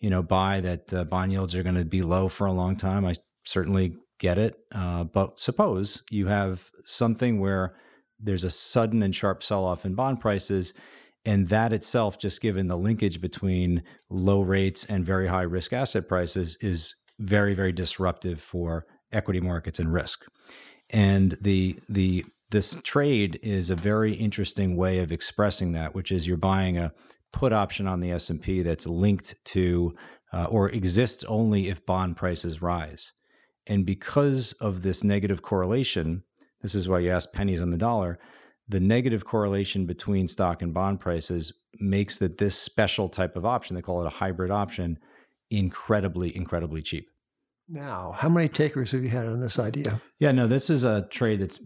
you 0.00 0.10
know, 0.10 0.22
buy 0.22 0.60
that 0.60 0.92
uh, 0.92 1.04
bond 1.04 1.32
yields 1.32 1.54
are 1.54 1.62
going 1.62 1.74
to 1.76 1.84
be 1.84 2.02
low 2.02 2.28
for 2.28 2.46
a 2.46 2.52
long 2.52 2.76
time. 2.76 3.04
I 3.04 3.14
certainly 3.44 3.96
get 4.18 4.38
it. 4.38 4.56
Uh, 4.72 5.04
but 5.04 5.40
suppose 5.40 6.02
you 6.10 6.26
have 6.26 6.70
something 6.84 7.40
where 7.40 7.74
there's 8.20 8.44
a 8.44 8.50
sudden 8.50 9.02
and 9.02 9.14
sharp 9.14 9.42
sell 9.42 9.64
off 9.64 9.84
in 9.84 9.94
bond 9.94 10.20
prices. 10.20 10.72
And 11.24 11.48
that 11.48 11.72
itself, 11.72 12.18
just 12.18 12.42
given 12.42 12.68
the 12.68 12.76
linkage 12.76 13.20
between 13.20 13.82
low 14.10 14.42
rates 14.42 14.84
and 14.84 15.04
very 15.04 15.26
high 15.26 15.42
risk 15.42 15.72
asset 15.72 16.06
prices, 16.06 16.58
is 16.60 16.96
very, 17.18 17.54
very 17.54 17.72
disruptive 17.72 18.40
for 18.42 18.84
equity 19.10 19.40
markets 19.40 19.78
and 19.78 19.92
risk. 19.92 20.24
And 20.90 21.36
the 21.40 21.78
the 21.88 22.24
this 22.54 22.76
trade 22.84 23.40
is 23.42 23.68
a 23.68 23.74
very 23.74 24.14
interesting 24.14 24.76
way 24.76 25.00
of 25.00 25.10
expressing 25.10 25.72
that, 25.72 25.92
which 25.92 26.12
is 26.12 26.28
you're 26.28 26.36
buying 26.36 26.78
a 26.78 26.92
put 27.32 27.52
option 27.52 27.88
on 27.88 27.98
the 27.98 28.12
S&P 28.12 28.62
that's 28.62 28.86
linked 28.86 29.34
to 29.46 29.92
uh, 30.32 30.44
or 30.44 30.68
exists 30.68 31.24
only 31.24 31.68
if 31.68 31.84
bond 31.84 32.16
prices 32.16 32.62
rise. 32.62 33.12
And 33.66 33.84
because 33.84 34.52
of 34.60 34.82
this 34.82 35.02
negative 35.02 35.42
correlation, 35.42 36.22
this 36.62 36.76
is 36.76 36.88
why 36.88 37.00
you 37.00 37.10
ask 37.10 37.32
pennies 37.32 37.60
on 37.60 37.72
the 37.72 37.76
dollar, 37.76 38.20
the 38.68 38.78
negative 38.78 39.24
correlation 39.24 39.84
between 39.84 40.28
stock 40.28 40.62
and 40.62 40.72
bond 40.72 41.00
prices 41.00 41.54
makes 41.80 42.18
that 42.18 42.38
this 42.38 42.56
special 42.56 43.08
type 43.08 43.34
of 43.34 43.44
option, 43.44 43.74
they 43.74 43.82
call 43.82 44.00
it 44.00 44.06
a 44.06 44.10
hybrid 44.20 44.52
option, 44.52 45.00
incredibly, 45.50 46.34
incredibly 46.36 46.82
cheap. 46.82 47.10
Now, 47.68 48.14
how 48.16 48.28
many 48.28 48.48
takers 48.48 48.92
have 48.92 49.02
you 49.02 49.08
had 49.08 49.26
on 49.26 49.40
this 49.40 49.58
idea? 49.58 50.00
Yeah, 50.20 50.30
no, 50.30 50.46
this 50.46 50.70
is 50.70 50.84
a 50.84 51.08
trade 51.10 51.40
that's 51.40 51.58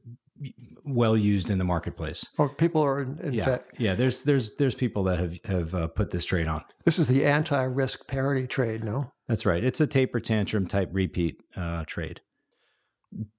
well 0.84 1.16
used 1.16 1.50
in 1.50 1.58
the 1.58 1.64
marketplace. 1.64 2.26
Or 2.38 2.48
people 2.48 2.82
are 2.82 3.00
in, 3.02 3.18
in 3.22 3.32
yeah, 3.32 3.44
fact. 3.44 3.74
yeah. 3.78 3.94
There's 3.94 4.22
there's 4.22 4.56
there's 4.56 4.74
people 4.74 5.02
that 5.04 5.18
have 5.18 5.38
have 5.44 5.74
uh, 5.74 5.86
put 5.88 6.10
this 6.10 6.24
trade 6.24 6.48
on. 6.48 6.64
This 6.84 6.98
is 6.98 7.08
the 7.08 7.24
anti-risk 7.24 8.06
parity 8.06 8.46
trade, 8.46 8.84
no? 8.84 9.12
That's 9.26 9.44
right. 9.44 9.62
It's 9.62 9.80
a 9.80 9.86
taper 9.86 10.20
tantrum 10.20 10.66
type 10.66 10.90
repeat 10.92 11.42
uh, 11.56 11.84
trade. 11.86 12.20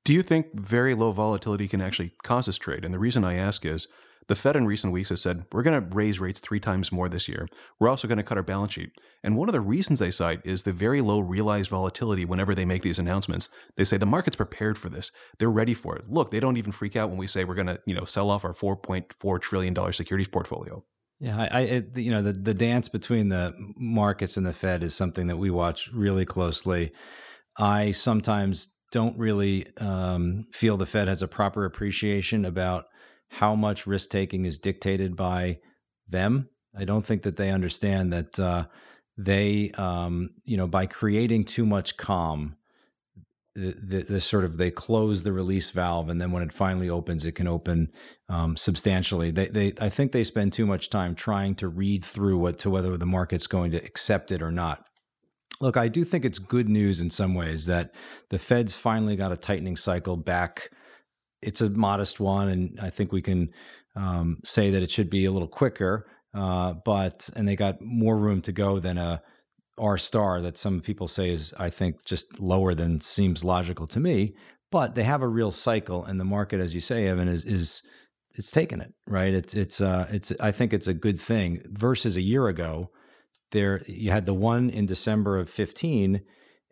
Do 0.03 0.13
you 0.13 0.23
think 0.23 0.47
very 0.53 0.95
low 0.95 1.11
volatility 1.11 1.67
can 1.67 1.81
actually 1.81 2.13
cause 2.23 2.47
this 2.47 2.57
trade? 2.57 2.83
And 2.83 2.93
the 2.93 2.99
reason 2.99 3.23
I 3.23 3.35
ask 3.35 3.65
is 3.65 3.87
the 4.27 4.35
Fed 4.35 4.55
in 4.55 4.65
recent 4.65 4.93
weeks 4.93 5.09
has 5.09 5.21
said, 5.21 5.45
we're 5.51 5.63
going 5.63 5.81
to 5.81 5.95
raise 5.95 6.19
rates 6.19 6.39
three 6.39 6.59
times 6.59 6.91
more 6.91 7.09
this 7.09 7.27
year. 7.27 7.47
We're 7.79 7.89
also 7.89 8.07
going 8.07 8.17
to 8.17 8.23
cut 8.23 8.37
our 8.37 8.43
balance 8.43 8.73
sheet. 8.73 8.91
And 9.23 9.35
one 9.35 9.49
of 9.49 9.53
the 9.53 9.61
reasons 9.61 9.99
they 9.99 10.11
cite 10.11 10.41
is 10.43 10.63
the 10.63 10.71
very 10.71 11.01
low 11.01 11.19
realized 11.19 11.69
volatility 11.69 12.25
whenever 12.25 12.53
they 12.53 12.65
make 12.65 12.83
these 12.83 12.99
announcements. 12.99 13.49
They 13.75 13.83
say 13.83 13.97
the 13.97 14.05
market's 14.05 14.35
prepared 14.35 14.77
for 14.77 14.89
this. 14.89 15.11
They're 15.39 15.49
ready 15.49 15.73
for 15.73 15.95
it. 15.95 16.09
Look, 16.09 16.31
they 16.31 16.39
don't 16.39 16.57
even 16.57 16.71
freak 16.71 16.95
out 16.95 17.09
when 17.09 17.17
we 17.17 17.27
say 17.27 17.43
we're 17.43 17.55
going 17.55 17.67
to, 17.67 17.79
you 17.85 17.95
know, 17.95 18.05
sell 18.05 18.29
off 18.29 18.45
our 18.45 18.53
$4.4 18.53 19.41
trillion 19.41 19.93
securities 19.93 20.27
portfolio. 20.27 20.83
Yeah, 21.19 21.37
I, 21.37 21.47
I 21.47 21.61
it, 21.61 21.97
you 21.97 22.11
know, 22.11 22.21
the, 22.21 22.31
the 22.31 22.53
dance 22.53 22.87
between 22.87 23.29
the 23.29 23.53
markets 23.75 24.37
and 24.37 24.45
the 24.45 24.53
Fed 24.53 24.83
is 24.83 24.95
something 24.95 25.27
that 25.27 25.37
we 25.37 25.49
watch 25.49 25.89
really 25.93 26.25
closely. 26.25 26.91
I 27.57 27.91
sometimes 27.91 28.69
don't 28.91 29.17
really 29.17 29.67
um, 29.77 30.45
feel 30.51 30.77
the 30.77 30.85
Fed 30.85 31.07
has 31.07 31.21
a 31.21 31.27
proper 31.27 31.65
appreciation 31.65 32.45
about 32.45 32.85
how 33.29 33.55
much 33.55 33.87
risk 33.87 34.09
taking 34.09 34.45
is 34.45 34.59
dictated 34.59 35.15
by 35.15 35.59
them. 36.07 36.49
I 36.77 36.85
don't 36.85 37.05
think 37.05 37.23
that 37.23 37.37
they 37.37 37.51
understand 37.51 38.11
that 38.13 38.39
uh, 38.39 38.65
they, 39.17 39.71
um, 39.71 40.31
you 40.45 40.57
know, 40.57 40.67
by 40.67 40.85
creating 40.85 41.45
too 41.45 41.65
much 41.65 41.97
calm, 41.97 42.55
the, 43.55 43.75
the, 43.81 44.03
the, 44.03 44.21
sort 44.21 44.45
of 44.45 44.57
they 44.57 44.71
close 44.71 45.23
the 45.23 45.33
release 45.33 45.71
valve, 45.71 46.09
and 46.09 46.21
then 46.21 46.31
when 46.31 46.43
it 46.43 46.53
finally 46.53 46.89
opens, 46.89 47.25
it 47.25 47.33
can 47.33 47.47
open 47.47 47.91
um, 48.29 48.55
substantially. 48.55 49.31
They, 49.31 49.47
they, 49.47 49.73
I 49.81 49.89
think 49.89 50.11
they 50.11 50.23
spend 50.23 50.53
too 50.53 50.65
much 50.65 50.89
time 50.89 51.15
trying 51.15 51.55
to 51.55 51.67
read 51.67 52.05
through 52.05 52.37
what 52.37 52.59
to 52.59 52.69
whether 52.69 52.95
the 52.95 53.05
market's 53.05 53.47
going 53.47 53.71
to 53.71 53.83
accept 53.83 54.31
it 54.31 54.41
or 54.41 54.51
not. 54.51 54.85
Look, 55.59 55.75
I 55.75 55.89
do 55.89 56.05
think 56.05 56.23
it's 56.23 56.39
good 56.39 56.69
news 56.69 57.01
in 57.01 57.09
some 57.09 57.35
ways 57.35 57.65
that 57.65 57.93
the 58.29 58.39
Fed's 58.39 58.73
finally 58.73 59.17
got 59.17 59.33
a 59.33 59.37
tightening 59.37 59.75
cycle 59.75 60.15
back. 60.15 60.71
It's 61.41 61.61
a 61.61 61.69
modest 61.69 62.19
one, 62.19 62.49
and 62.49 62.79
I 62.81 62.89
think 62.89 63.11
we 63.11 63.21
can 63.21 63.49
um, 63.95 64.39
say 64.43 64.71
that 64.71 64.83
it 64.83 64.91
should 64.91 65.09
be 65.09 65.25
a 65.25 65.31
little 65.31 65.47
quicker. 65.47 66.07
Uh, 66.33 66.73
but 66.85 67.29
and 67.35 67.47
they 67.47 67.55
got 67.55 67.81
more 67.81 68.17
room 68.17 68.41
to 68.43 68.51
go 68.51 68.79
than 68.79 68.97
a 68.97 69.21
R 69.77 69.97
star 69.97 70.41
that 70.41 70.57
some 70.57 70.81
people 70.81 71.07
say 71.07 71.29
is, 71.29 71.53
I 71.57 71.69
think, 71.69 72.05
just 72.05 72.39
lower 72.39 72.75
than 72.75 73.01
seems 73.01 73.43
logical 73.43 73.87
to 73.87 73.99
me. 73.99 74.35
But 74.71 74.93
they 74.93 75.03
have 75.03 75.21
a 75.21 75.27
real 75.27 75.51
cycle, 75.51 76.05
and 76.05 76.19
the 76.19 76.25
market, 76.25 76.59
as 76.59 76.75
you 76.75 76.81
say, 76.81 77.07
Evan, 77.07 77.27
is 77.27 77.45
is 77.45 77.81
it's 78.35 78.51
taken 78.51 78.81
it 78.81 78.93
right. 79.07 79.33
It's 79.33 79.53
it's 79.55 79.81
uh 79.81 80.07
it's 80.11 80.31
I 80.39 80.51
think 80.51 80.73
it's 80.73 80.87
a 80.87 80.93
good 80.93 81.19
thing 81.19 81.61
versus 81.65 82.17
a 82.17 82.21
year 82.21 82.47
ago 82.47 82.91
there 83.51 83.81
you 83.87 84.11
had 84.11 84.25
the 84.25 84.33
one 84.33 84.69
in 84.69 84.85
December 84.85 85.39
of 85.39 85.49
15 85.49 86.21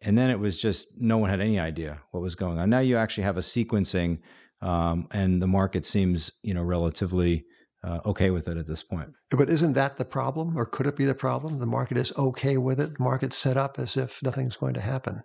and 0.01 0.17
then 0.17 0.30
it 0.30 0.39
was 0.39 0.60
just 0.60 0.88
no 0.97 1.17
one 1.17 1.30
had 1.30 1.41
any 1.41 1.60
idea 1.60 2.01
what 2.12 2.21
was 2.21 2.36
going 2.36 2.60
on. 2.60 2.69
Now 2.69 2.80
you 2.80 2.97
actually 2.97 3.23
have 3.23 3.38
a 3.38 3.41
sequencing 3.41 4.19
um, 4.61 5.07
and 5.11 5.41
the 5.41 5.47
market 5.47 5.85
seems, 5.85 6.31
you 6.41 6.53
know, 6.53 6.63
relatively 6.63 7.45
uh, 7.83 7.99
okay 8.05 8.31
with 8.31 8.47
it 8.47 8.57
at 8.57 8.67
this 8.67 8.83
point. 8.83 9.09
But 9.29 9.49
isn't 9.49 9.73
that 9.73 9.97
the 9.97 10.05
problem, 10.05 10.57
or 10.57 10.65
could 10.65 10.87
it 10.87 10.95
be 10.95 11.05
the 11.05 11.15
problem? 11.15 11.59
The 11.59 11.65
market 11.65 11.97
is 11.97 12.11
okay 12.17 12.57
with 12.57 12.79
it. 12.79 12.97
The 12.97 13.03
market's 13.03 13.37
set 13.37 13.57
up 13.57 13.79
as 13.79 13.95
if 13.95 14.21
nothing's 14.23 14.57
going 14.57 14.73
to 14.73 14.81
happen. 14.81 15.23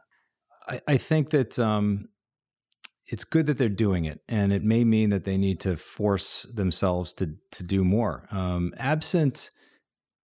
I, 0.69 0.81
I 0.87 0.97
think 0.97 1.31
that 1.31 1.59
um, 1.59 2.09
it's 3.07 3.25
good 3.25 3.47
that 3.47 3.59
they're 3.59 3.69
doing 3.69 4.05
it, 4.05 4.21
and 4.29 4.53
it 4.53 4.63
may 4.63 4.85
mean 4.85 5.11
that 5.11 5.25
they 5.25 5.39
need 5.39 5.61
to 5.61 5.77
force 5.77 6.47
themselves 6.55 7.13
to 7.15 7.35
to 7.53 7.63
do 7.63 7.85
more. 7.85 8.29
Um, 8.31 8.73
absent 8.77 9.51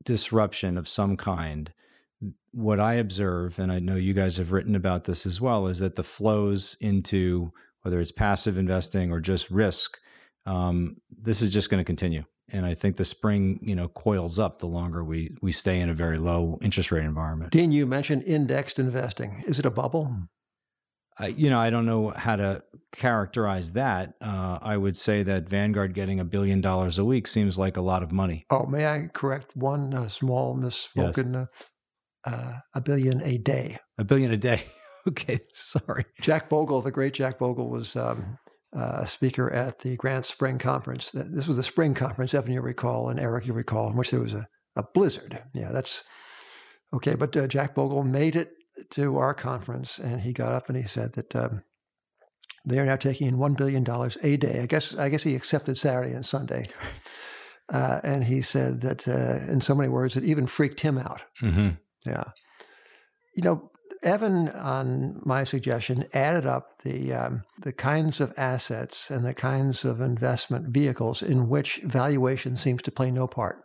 disruption 0.04 0.78
of 0.78 0.88
some 0.88 1.16
kind, 1.16 1.72
what 2.52 2.80
I 2.80 2.94
observe, 2.94 3.58
and 3.58 3.72
I 3.72 3.78
know 3.78 3.96
you 3.96 4.14
guys 4.14 4.36
have 4.36 4.52
written 4.52 4.76
about 4.76 5.04
this 5.04 5.26
as 5.26 5.40
well, 5.40 5.66
is 5.66 5.80
that 5.80 5.96
the 5.96 6.02
flows 6.02 6.76
into 6.80 7.52
whether 7.82 8.00
it's 8.00 8.12
passive 8.12 8.58
investing 8.58 9.10
or 9.10 9.20
just 9.20 9.50
risk, 9.50 9.98
um, 10.46 10.96
this 11.10 11.42
is 11.42 11.50
just 11.50 11.70
going 11.70 11.78
to 11.78 11.84
continue. 11.84 12.24
And 12.50 12.64
I 12.64 12.74
think 12.74 12.96
the 12.96 13.04
spring, 13.04 13.60
you 13.62 13.74
know, 13.74 13.88
coils 13.88 14.38
up 14.38 14.58
the 14.58 14.66
longer 14.66 15.04
we 15.04 15.36
we 15.42 15.52
stay 15.52 15.80
in 15.80 15.90
a 15.90 15.94
very 15.94 16.16
low 16.16 16.58
interest 16.62 16.90
rate 16.90 17.04
environment. 17.04 17.52
Dean, 17.52 17.70
you 17.70 17.86
mentioned 17.86 18.22
indexed 18.24 18.78
investing. 18.78 19.44
Is 19.46 19.58
it 19.58 19.66
a 19.66 19.70
bubble? 19.70 20.10
I, 21.18 21.28
you 21.28 21.50
know, 21.50 21.58
I 21.58 21.70
don't 21.70 21.84
know 21.84 22.10
how 22.10 22.36
to 22.36 22.62
characterize 22.92 23.72
that. 23.72 24.14
Uh, 24.20 24.58
I 24.62 24.76
would 24.76 24.96
say 24.96 25.22
that 25.24 25.48
Vanguard 25.48 25.92
getting 25.92 26.20
a 26.20 26.24
billion 26.24 26.60
dollars 26.60 26.98
a 26.98 27.04
week 27.04 27.26
seems 27.26 27.58
like 27.58 27.76
a 27.76 27.80
lot 27.80 28.02
of 28.02 28.12
money. 28.12 28.46
Oh, 28.50 28.66
may 28.66 28.86
I 28.86 29.08
correct 29.12 29.56
one 29.56 29.92
uh, 29.92 30.08
small 30.08 30.56
misspoken? 30.56 31.34
Yes. 31.34 31.48
Uh, 32.24 32.58
a 32.74 32.80
billion 32.80 33.20
a 33.22 33.36
day. 33.38 33.78
A 33.98 34.04
billion 34.04 34.30
a 34.30 34.36
day. 34.36 34.62
okay, 35.08 35.40
sorry. 35.52 36.04
Jack 36.20 36.48
Bogle, 36.48 36.82
the 36.82 36.90
great 36.90 37.14
Jack 37.14 37.38
Bogle, 37.38 37.68
was 37.68 37.96
um, 37.96 38.38
uh, 38.76 39.00
a 39.00 39.06
speaker 39.06 39.50
at 39.52 39.80
the 39.80 39.96
Grant 39.96 40.26
Spring 40.26 40.58
Conference. 40.58 41.10
This 41.12 41.48
was 41.48 41.58
a 41.58 41.62
spring 41.62 41.94
conference, 41.94 42.34
Evan, 42.34 42.52
you 42.52 42.60
recall, 42.60 43.08
and 43.08 43.18
Eric, 43.18 43.46
you 43.46 43.52
recall, 43.52 43.88
in 43.88 43.96
which 43.96 44.10
there 44.10 44.20
was 44.20 44.34
a, 44.34 44.48
a 44.76 44.82
blizzard. 44.82 45.42
Yeah, 45.54 45.72
that's 45.72 46.04
okay. 46.92 47.14
But 47.14 47.36
uh, 47.36 47.46
Jack 47.46 47.74
Bogle 47.74 48.02
made 48.02 48.36
it 48.36 48.52
to 48.90 49.16
our 49.16 49.34
conference, 49.34 49.98
and 49.98 50.20
he 50.20 50.32
got 50.32 50.52
up 50.52 50.68
and 50.68 50.76
he 50.76 50.86
said 50.86 51.14
that 51.14 51.34
um, 51.34 51.62
they 52.64 52.78
are 52.78 52.86
now 52.86 52.96
taking 52.96 53.26
in 53.26 53.38
one 53.38 53.54
billion 53.54 53.84
dollars 53.84 54.18
a 54.22 54.36
day. 54.36 54.60
I 54.60 54.66
guess 54.66 54.94
I 54.96 55.08
guess 55.08 55.22
he 55.22 55.34
accepted 55.34 55.78
Saturday 55.78 56.12
and 56.12 56.24
Sunday, 56.24 56.64
uh, 57.72 58.00
and 58.04 58.24
he 58.24 58.42
said 58.42 58.82
that 58.82 59.08
uh, 59.08 59.50
in 59.50 59.60
so 59.60 59.74
many 59.74 59.88
words 59.88 60.16
it 60.16 60.24
even 60.24 60.46
freaked 60.46 60.80
him 60.80 60.98
out. 60.98 61.22
Mm-hmm. 61.42 61.70
Yeah, 62.06 62.24
you 63.34 63.42
know, 63.42 63.70
Evan, 64.02 64.48
on 64.50 65.20
my 65.24 65.44
suggestion, 65.44 66.06
added 66.12 66.46
up 66.46 66.82
the 66.82 67.12
um, 67.12 67.44
the 67.60 67.72
kinds 67.72 68.20
of 68.20 68.32
assets 68.36 69.10
and 69.10 69.24
the 69.24 69.34
kinds 69.34 69.84
of 69.84 70.00
investment 70.00 70.68
vehicles 70.68 71.22
in 71.22 71.48
which 71.48 71.80
valuation 71.84 72.56
seems 72.56 72.82
to 72.82 72.92
play 72.92 73.10
no 73.10 73.26
part. 73.26 73.62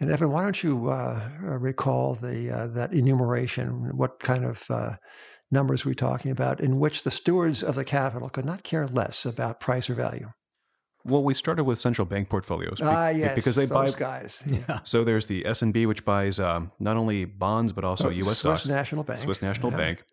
And 0.00 0.10
Evan, 0.10 0.30
why 0.30 0.42
don't 0.42 0.62
you 0.62 0.90
uh, 0.90 1.28
uh, 1.42 1.58
recall 1.58 2.14
the 2.14 2.50
uh, 2.50 2.66
that 2.68 2.92
enumeration? 2.92 3.96
What 3.96 4.20
kind 4.20 4.44
of 4.44 4.64
uh, 4.70 4.96
numbers 5.50 5.84
we're 5.84 5.94
talking 5.94 6.30
about, 6.30 6.60
in 6.60 6.78
which 6.78 7.02
the 7.02 7.10
stewards 7.10 7.62
of 7.62 7.74
the 7.74 7.84
capital 7.84 8.28
could 8.28 8.44
not 8.44 8.62
care 8.62 8.86
less 8.86 9.26
about 9.26 9.60
price 9.60 9.90
or 9.90 9.94
value? 9.94 10.30
Well, 11.08 11.22
we 11.22 11.34
started 11.34 11.64
with 11.64 11.78
central 11.78 12.06
bank 12.06 12.28
portfolios. 12.28 12.80
Ah, 12.82 13.08
yes, 13.08 13.34
because 13.34 13.56
they 13.56 13.66
those 13.66 13.94
buy 13.94 13.98
guys. 13.98 14.42
Yeah. 14.46 14.80
So 14.84 15.04
there's 15.04 15.26
the 15.26 15.46
S 15.46 15.62
and 15.62 15.72
B, 15.72 15.86
which 15.86 16.04
buys 16.04 16.38
um, 16.38 16.72
not 16.78 16.96
only 16.96 17.24
bonds 17.24 17.72
but 17.72 17.84
also 17.84 18.08
oh, 18.08 18.10
U.S. 18.10 18.38
Swiss 18.38 18.60
stocks. 18.60 18.66
National 18.66 19.04
Bank. 19.04 19.20
Swiss 19.20 19.42
National 19.42 19.70
yeah. 19.70 19.76
Bank. 19.76 20.04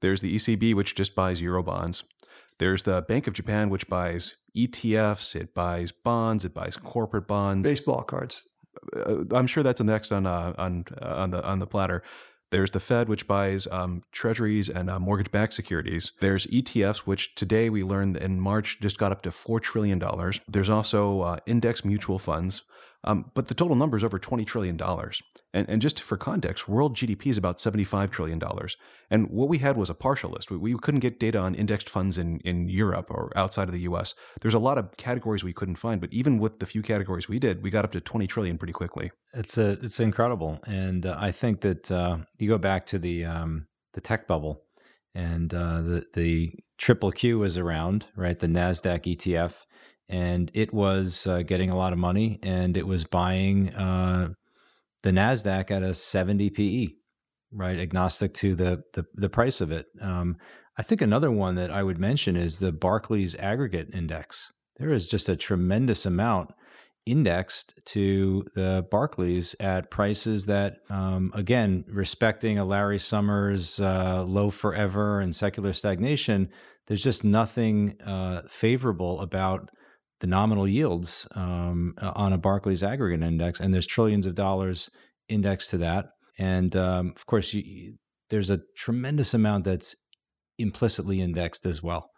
There's 0.00 0.20
the 0.20 0.34
ECB, 0.34 0.74
which 0.74 0.94
just 0.94 1.14
buys 1.14 1.40
euro 1.40 1.62
bonds. 1.62 2.04
There's 2.58 2.82
the 2.82 3.02
Bank 3.02 3.26
of 3.26 3.34
Japan, 3.34 3.70
which 3.70 3.88
buys 3.88 4.36
ETFs. 4.56 5.34
It 5.36 5.54
buys 5.54 5.92
bonds. 5.92 6.44
It 6.44 6.54
buys 6.54 6.76
corporate 6.76 7.26
bonds. 7.26 7.68
Baseball 7.68 8.02
cards 8.02 8.44
uh, 8.96 9.24
I'm 9.32 9.46
sure 9.46 9.62
that's 9.62 9.78
the 9.78 9.84
next 9.84 10.12
on 10.12 10.26
uh, 10.26 10.54
on 10.58 10.84
uh, 11.00 11.14
on 11.16 11.30
the 11.30 11.44
on 11.44 11.58
the 11.58 11.66
platter. 11.66 12.02
There's 12.52 12.70
the 12.72 12.80
Fed, 12.80 13.08
which 13.08 13.26
buys 13.26 13.66
um, 13.68 14.02
treasuries 14.12 14.68
and 14.68 14.90
uh, 14.90 14.98
mortgage-backed 15.00 15.54
securities. 15.54 16.12
There's 16.20 16.46
ETFs, 16.48 16.98
which 16.98 17.34
today 17.34 17.70
we 17.70 17.82
learned 17.82 18.18
in 18.18 18.38
March 18.38 18.78
just 18.78 18.98
got 18.98 19.10
up 19.10 19.22
to 19.22 19.32
four 19.32 19.58
trillion 19.58 19.98
dollars. 19.98 20.38
There's 20.46 20.68
also 20.68 21.22
uh, 21.22 21.38
index 21.46 21.82
mutual 21.82 22.18
funds, 22.18 22.60
um, 23.04 23.30
but 23.34 23.48
the 23.48 23.54
total 23.54 23.76
number 23.76 23.96
is 23.96 24.04
over 24.04 24.18
$20 24.18 24.46
trillion. 24.46 24.80
And, 25.52 25.68
and 25.68 25.82
just 25.82 26.00
for 26.00 26.16
context, 26.16 26.68
world 26.68 26.96
GDP 26.96 27.26
is 27.26 27.36
about 27.36 27.58
$75 27.58 28.10
trillion. 28.10 28.40
And 29.10 29.28
what 29.28 29.48
we 29.48 29.58
had 29.58 29.76
was 29.76 29.90
a 29.90 29.94
partial 29.94 30.30
list. 30.30 30.50
We, 30.50 30.56
we 30.56 30.74
couldn't 30.74 31.00
get 31.00 31.18
data 31.18 31.38
on 31.38 31.54
indexed 31.54 31.90
funds 31.90 32.16
in, 32.16 32.38
in 32.40 32.68
Europe 32.68 33.10
or 33.10 33.32
outside 33.34 33.68
of 33.68 33.72
the 33.72 33.80
US. 33.80 34.14
There's 34.40 34.54
a 34.54 34.60
lot 34.60 34.78
of 34.78 34.96
categories 34.96 35.42
we 35.42 35.52
couldn't 35.52 35.76
find, 35.76 36.00
but 36.00 36.12
even 36.12 36.38
with 36.38 36.60
the 36.60 36.66
few 36.66 36.82
categories 36.82 37.28
we 37.28 37.38
did, 37.38 37.62
we 37.62 37.70
got 37.70 37.84
up 37.84 37.92
to 37.92 38.00
20 38.00 38.26
trillion 38.26 38.56
pretty 38.56 38.72
quickly. 38.72 39.10
It's 39.34 39.58
a, 39.58 39.72
it's 39.82 39.98
incredible. 39.98 40.60
And 40.66 41.04
uh, 41.04 41.16
I 41.18 41.32
think 41.32 41.60
that 41.62 41.90
uh, 41.90 42.18
you 42.38 42.48
go 42.48 42.58
back 42.58 42.86
to 42.86 42.98
the, 42.98 43.24
um, 43.24 43.66
the 43.94 44.00
tech 44.00 44.28
bubble 44.28 44.62
and 45.14 45.52
uh, 45.52 45.82
the, 45.82 46.04
the 46.14 46.52
triple 46.78 47.10
Q 47.10 47.40
was 47.40 47.58
around, 47.58 48.06
right? 48.16 48.38
The 48.38 48.46
NASDAQ 48.46 49.16
ETF 49.16 49.54
and 50.12 50.50
it 50.52 50.74
was 50.74 51.26
uh, 51.26 51.40
getting 51.40 51.70
a 51.70 51.76
lot 51.76 51.94
of 51.94 51.98
money 51.98 52.38
and 52.42 52.76
it 52.76 52.86
was 52.86 53.04
buying 53.04 53.74
uh, 53.74 54.28
the 55.02 55.10
Nasdaq 55.10 55.70
at 55.70 55.82
a 55.82 55.94
70 55.94 56.50
PE, 56.50 56.88
right? 57.50 57.78
Agnostic 57.78 58.34
to 58.34 58.54
the 58.54 58.82
the, 58.92 59.06
the 59.14 59.30
price 59.30 59.62
of 59.62 59.72
it. 59.72 59.86
Um, 60.00 60.36
I 60.78 60.82
think 60.82 61.00
another 61.00 61.30
one 61.30 61.54
that 61.54 61.70
I 61.70 61.82
would 61.82 61.98
mention 61.98 62.36
is 62.36 62.58
the 62.58 62.72
Barclays 62.72 63.34
Aggregate 63.36 63.88
Index. 63.94 64.52
There 64.76 64.92
is 64.92 65.08
just 65.08 65.30
a 65.30 65.36
tremendous 65.36 66.04
amount 66.04 66.50
indexed 67.06 67.74
to 67.84 68.44
the 68.54 68.86
Barclays 68.90 69.56
at 69.60 69.90
prices 69.90 70.46
that, 70.46 70.76
um, 70.88 71.32
again, 71.34 71.84
respecting 71.88 72.58
a 72.58 72.64
Larry 72.64 72.98
Summers 72.98 73.80
uh, 73.80 74.24
low 74.26 74.50
forever 74.50 75.20
and 75.20 75.34
secular 75.34 75.72
stagnation, 75.72 76.48
there's 76.86 77.02
just 77.02 77.24
nothing 77.24 78.00
uh, 78.02 78.42
favorable 78.48 79.20
about 79.20 79.70
the 80.22 80.28
nominal 80.28 80.68
yields 80.68 81.26
um, 81.34 81.94
on 82.00 82.32
a 82.32 82.38
Barclays 82.38 82.84
aggregate 82.84 83.26
index, 83.26 83.58
and 83.58 83.74
there's 83.74 83.88
trillions 83.88 84.24
of 84.24 84.36
dollars 84.36 84.88
indexed 85.28 85.70
to 85.70 85.78
that. 85.78 86.10
And 86.38 86.74
um, 86.76 87.12
of 87.16 87.26
course, 87.26 87.52
you, 87.52 87.96
there's 88.30 88.48
a 88.48 88.60
tremendous 88.76 89.34
amount 89.34 89.64
that's 89.64 89.96
implicitly 90.58 91.20
indexed 91.20 91.66
as 91.66 91.82
well. 91.82 92.08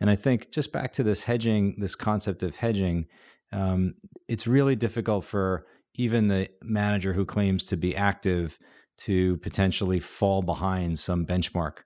And 0.00 0.10
I 0.10 0.16
think 0.16 0.50
just 0.50 0.72
back 0.72 0.92
to 0.94 1.04
this 1.04 1.22
hedging, 1.22 1.76
this 1.78 1.94
concept 1.94 2.42
of 2.42 2.56
hedging, 2.56 3.06
um, 3.52 3.94
it's 4.28 4.48
really 4.48 4.74
difficult 4.74 5.24
for 5.24 5.64
even 5.94 6.26
the 6.26 6.48
manager 6.62 7.12
who 7.12 7.24
claims 7.24 7.64
to 7.66 7.76
be 7.76 7.94
active 7.94 8.58
to 9.02 9.36
potentially 9.36 10.00
fall 10.00 10.42
behind 10.42 10.98
some 10.98 11.24
benchmark, 11.24 11.84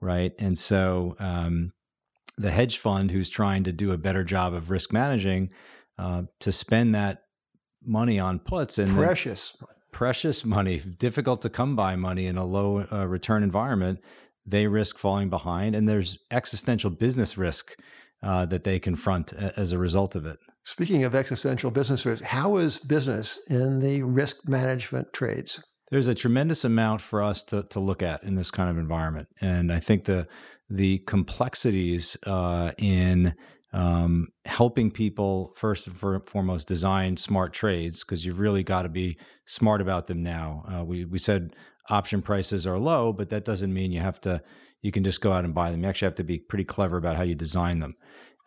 right? 0.00 0.32
And 0.38 0.56
so 0.56 1.16
um, 1.18 1.72
the 2.38 2.50
hedge 2.50 2.78
fund 2.78 3.10
who's 3.10 3.30
trying 3.30 3.64
to 3.64 3.72
do 3.72 3.92
a 3.92 3.98
better 3.98 4.24
job 4.24 4.54
of 4.54 4.70
risk 4.70 4.92
managing 4.92 5.50
uh, 5.98 6.22
to 6.40 6.52
spend 6.52 6.94
that 6.94 7.22
money 7.84 8.18
on 8.18 8.38
puts 8.38 8.78
and 8.78 8.94
precious 8.94 9.56
precious 9.92 10.44
money 10.44 10.78
difficult 10.78 11.42
to 11.42 11.48
come 11.48 11.74
by 11.74 11.96
money 11.96 12.26
in 12.26 12.36
a 12.36 12.44
low 12.44 12.86
uh, 12.92 13.06
return 13.06 13.42
environment 13.42 13.98
they 14.46 14.66
risk 14.66 14.98
falling 14.98 15.28
behind 15.28 15.74
and 15.74 15.88
there's 15.88 16.18
existential 16.30 16.90
business 16.90 17.36
risk 17.36 17.76
uh, 18.22 18.44
that 18.46 18.64
they 18.64 18.78
confront 18.78 19.32
as 19.32 19.72
a 19.72 19.78
result 19.78 20.16
of 20.16 20.26
it. 20.26 20.38
Speaking 20.64 21.04
of 21.04 21.14
existential 21.14 21.70
business 21.70 22.04
risk 22.04 22.22
how 22.22 22.56
is 22.56 22.78
business 22.78 23.38
in 23.48 23.80
the 23.80 24.02
risk 24.02 24.36
management 24.46 25.12
trades? 25.12 25.62
There's 25.90 26.08
a 26.08 26.14
tremendous 26.14 26.64
amount 26.64 27.00
for 27.00 27.22
us 27.22 27.42
to, 27.44 27.62
to 27.64 27.80
look 27.80 28.02
at 28.02 28.22
in 28.22 28.34
this 28.34 28.50
kind 28.50 28.70
of 28.70 28.76
environment. 28.78 29.28
And 29.40 29.72
i 29.72 29.80
think 29.80 30.04
the 30.04 30.26
the 30.70 30.98
complexities 30.98 32.16
uh, 32.26 32.72
in 32.78 33.34
um, 33.72 34.28
helping 34.44 34.90
people 34.90 35.52
first 35.54 35.86
and 35.86 36.26
foremost 36.26 36.68
design 36.68 37.16
smart 37.16 37.52
trades 37.52 38.02
because 38.02 38.24
you've 38.24 38.40
really 38.40 38.62
got 38.62 38.82
to 38.82 38.88
be 38.88 39.18
smart 39.46 39.80
about 39.80 40.06
them 40.06 40.22
now. 40.22 40.64
Uh, 40.72 40.84
we 40.84 41.04
we 41.04 41.18
said 41.18 41.54
option 41.90 42.22
prices 42.22 42.66
are 42.66 42.78
low, 42.78 43.12
but 43.12 43.30
that 43.30 43.44
doesn't 43.44 43.72
mean 43.72 43.92
you 43.92 44.00
have 44.00 44.20
to. 44.22 44.42
You 44.80 44.92
can 44.92 45.04
just 45.04 45.20
go 45.20 45.32
out 45.32 45.44
and 45.44 45.54
buy 45.54 45.70
them. 45.70 45.82
You 45.82 45.88
actually 45.88 46.06
have 46.06 46.14
to 46.16 46.24
be 46.24 46.38
pretty 46.38 46.64
clever 46.64 46.96
about 46.96 47.16
how 47.16 47.24
you 47.24 47.34
design 47.34 47.80
them. 47.80 47.96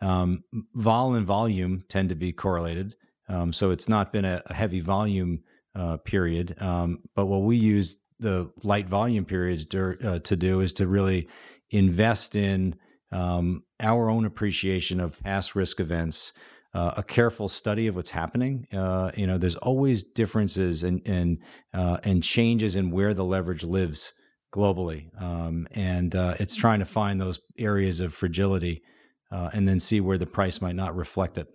Um, 0.00 0.42
vol 0.74 1.14
and 1.14 1.26
volume 1.26 1.84
tend 1.88 2.08
to 2.08 2.16
be 2.16 2.32
correlated, 2.32 2.96
um, 3.28 3.52
so 3.52 3.70
it's 3.70 3.88
not 3.88 4.12
been 4.12 4.24
a, 4.24 4.42
a 4.46 4.54
heavy 4.54 4.80
volume 4.80 5.40
uh, 5.76 5.98
period. 5.98 6.60
Um, 6.60 6.98
but 7.14 7.26
what 7.26 7.42
we 7.42 7.56
use 7.56 7.96
the 8.18 8.50
light 8.62 8.88
volume 8.88 9.24
periods 9.24 9.66
uh, 9.74 10.18
to 10.20 10.36
do 10.36 10.60
is 10.60 10.72
to 10.74 10.86
really 10.86 11.28
invest 11.72 12.36
in 12.36 12.76
um, 13.10 13.64
our 13.80 14.08
own 14.08 14.24
appreciation 14.24 15.00
of 15.00 15.20
past 15.22 15.54
risk 15.54 15.80
events, 15.80 16.32
uh, 16.74 16.92
a 16.96 17.02
careful 17.02 17.48
study 17.48 17.86
of 17.86 17.96
what's 17.96 18.10
happening. 18.10 18.66
Uh, 18.72 19.10
you 19.14 19.26
know, 19.26 19.36
there's 19.36 19.56
always 19.56 20.02
differences 20.02 20.82
and 20.82 21.02
and 21.06 21.38
uh, 21.74 21.98
and 22.04 22.22
changes 22.22 22.76
in 22.76 22.90
where 22.90 23.12
the 23.12 23.24
leverage 23.24 23.64
lives 23.64 24.14
globally, 24.54 25.10
um, 25.20 25.66
and 25.72 26.14
uh, 26.14 26.34
it's 26.38 26.54
trying 26.54 26.78
to 26.78 26.84
find 26.84 27.20
those 27.20 27.40
areas 27.58 28.00
of 28.00 28.14
fragility 28.14 28.82
uh, 29.30 29.50
and 29.52 29.66
then 29.66 29.80
see 29.80 30.00
where 30.00 30.18
the 30.18 30.26
price 30.26 30.60
might 30.60 30.76
not 30.76 30.94
reflect 30.94 31.36
it. 31.38 31.48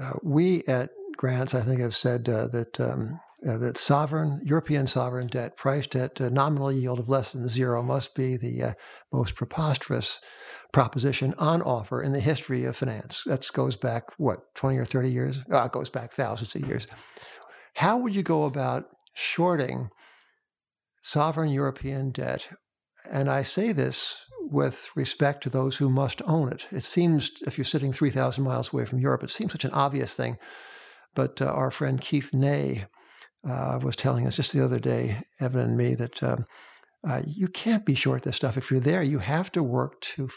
Uh, 0.00 0.12
we 0.22 0.62
at 0.64 0.90
Grants, 1.16 1.54
I 1.54 1.62
think, 1.62 1.80
have 1.80 1.96
said 1.96 2.24
that 2.26 2.78
um, 2.78 3.18
uh, 3.46 3.56
that 3.58 3.76
sovereign 3.76 4.40
European 4.44 4.86
sovereign 4.86 5.28
debt 5.28 5.56
priced 5.56 5.94
at 5.94 6.18
a 6.20 6.30
nominal 6.30 6.72
yield 6.72 6.98
of 6.98 7.08
less 7.08 7.32
than 7.32 7.48
zero 7.48 7.82
must 7.82 8.14
be 8.14 8.36
the 8.36 8.62
uh, 8.62 8.72
most 9.12 9.34
preposterous 9.36 10.20
proposition 10.72 11.34
on 11.38 11.62
offer 11.62 12.02
in 12.02 12.12
the 12.12 12.20
history 12.20 12.64
of 12.64 12.76
finance. 12.76 13.22
That 13.26 13.48
goes 13.52 13.76
back 13.76 14.10
what 14.18 14.54
twenty 14.54 14.76
or 14.76 14.84
thirty 14.84 15.10
years. 15.10 15.40
Oh, 15.50 15.64
it 15.64 15.72
goes 15.72 15.90
back 15.90 16.12
thousands 16.12 16.54
of 16.54 16.66
years. 16.66 16.86
How 17.74 17.96
would 17.98 18.14
you 18.14 18.22
go 18.22 18.44
about 18.44 18.86
shorting 19.14 19.90
sovereign 21.00 21.50
European 21.50 22.10
debt? 22.10 22.48
And 23.08 23.30
I 23.30 23.44
say 23.44 23.70
this 23.72 24.24
with 24.50 24.90
respect 24.96 25.42
to 25.42 25.50
those 25.50 25.76
who 25.76 25.88
must 25.88 26.22
own 26.22 26.50
it. 26.50 26.66
It 26.72 26.82
seems, 26.82 27.30
if 27.46 27.56
you're 27.56 27.64
sitting 27.64 27.92
3,000 27.92 28.42
miles 28.42 28.72
away 28.72 28.86
from 28.86 28.98
Europe, 28.98 29.22
it 29.22 29.30
seems 29.30 29.52
such 29.52 29.64
an 29.64 29.72
obvious 29.72 30.16
thing. 30.16 30.38
But 31.14 31.40
uh, 31.40 31.46
our 31.46 31.70
friend 31.70 32.00
Keith 32.00 32.34
Ney 32.34 32.86
uh, 33.48 33.78
was 33.82 33.96
telling 33.96 34.26
us 34.26 34.36
just 34.36 34.52
the 34.52 34.64
other 34.64 34.78
day, 34.78 35.22
Evan 35.40 35.60
and 35.60 35.76
me, 35.76 35.94
that 35.94 36.22
um, 36.22 36.46
uh, 37.06 37.22
you 37.26 37.48
can't 37.48 37.86
be 37.86 37.94
short 37.94 38.22
this 38.22 38.36
stuff. 38.36 38.56
If 38.56 38.70
you're 38.70 38.80
there, 38.80 39.02
you 39.02 39.18
have 39.18 39.50
to 39.52 39.62
work 39.62 40.00
to 40.02 40.28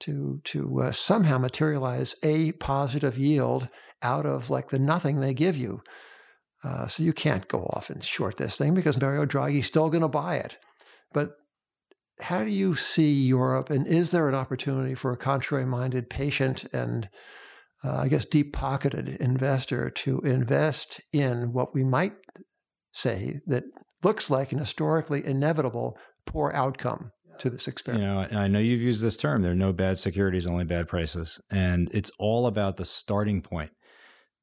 to 0.00 0.40
to 0.44 0.82
uh, 0.82 0.92
somehow 0.92 1.38
materialize 1.38 2.14
a 2.22 2.52
positive 2.52 3.18
yield 3.18 3.68
out 4.02 4.26
of 4.26 4.48
like 4.48 4.68
the 4.68 4.78
nothing 4.78 5.20
they 5.20 5.34
give 5.34 5.56
you. 5.56 5.82
Uh, 6.64 6.86
so 6.86 7.02
you 7.02 7.12
can't 7.12 7.48
go 7.48 7.64
off 7.72 7.90
and 7.90 8.02
short 8.02 8.36
this 8.36 8.58
thing 8.58 8.74
because 8.74 9.00
Mario 9.00 9.26
Draghi's 9.26 9.66
still 9.66 9.90
going 9.90 10.02
to 10.02 10.08
buy 10.08 10.36
it. 10.36 10.56
But 11.12 11.32
how 12.20 12.44
do 12.44 12.50
you 12.50 12.74
see 12.74 13.12
Europe, 13.12 13.70
and 13.70 13.86
is 13.86 14.10
there 14.10 14.28
an 14.28 14.34
opportunity 14.34 14.94
for 14.94 15.12
a 15.12 15.16
contrary-minded, 15.16 16.10
patient, 16.10 16.64
and 16.72 17.08
uh, 17.84 17.98
I 17.98 18.08
guess, 18.08 18.24
deep 18.24 18.52
pocketed 18.52 19.08
investor 19.20 19.90
to 19.90 20.20
invest 20.20 21.00
in 21.12 21.52
what 21.52 21.74
we 21.74 21.84
might 21.84 22.14
say 22.92 23.40
that 23.46 23.64
looks 24.02 24.30
like 24.30 24.52
an 24.52 24.58
historically 24.58 25.24
inevitable 25.24 25.96
poor 26.26 26.52
outcome 26.54 27.12
to 27.38 27.50
this 27.50 27.68
experiment. 27.68 28.04
You 28.04 28.14
know, 28.14 28.20
and 28.20 28.38
I 28.38 28.48
know 28.48 28.58
you've 28.58 28.80
used 28.80 29.02
this 29.02 29.16
term. 29.16 29.42
There 29.42 29.52
are 29.52 29.56
no 29.56 29.72
bad 29.72 29.98
securities, 29.98 30.46
only 30.46 30.64
bad 30.64 30.88
prices. 30.88 31.40
And 31.50 31.88
it's 31.92 32.10
all 32.18 32.46
about 32.46 32.76
the 32.76 32.84
starting 32.84 33.42
point. 33.42 33.70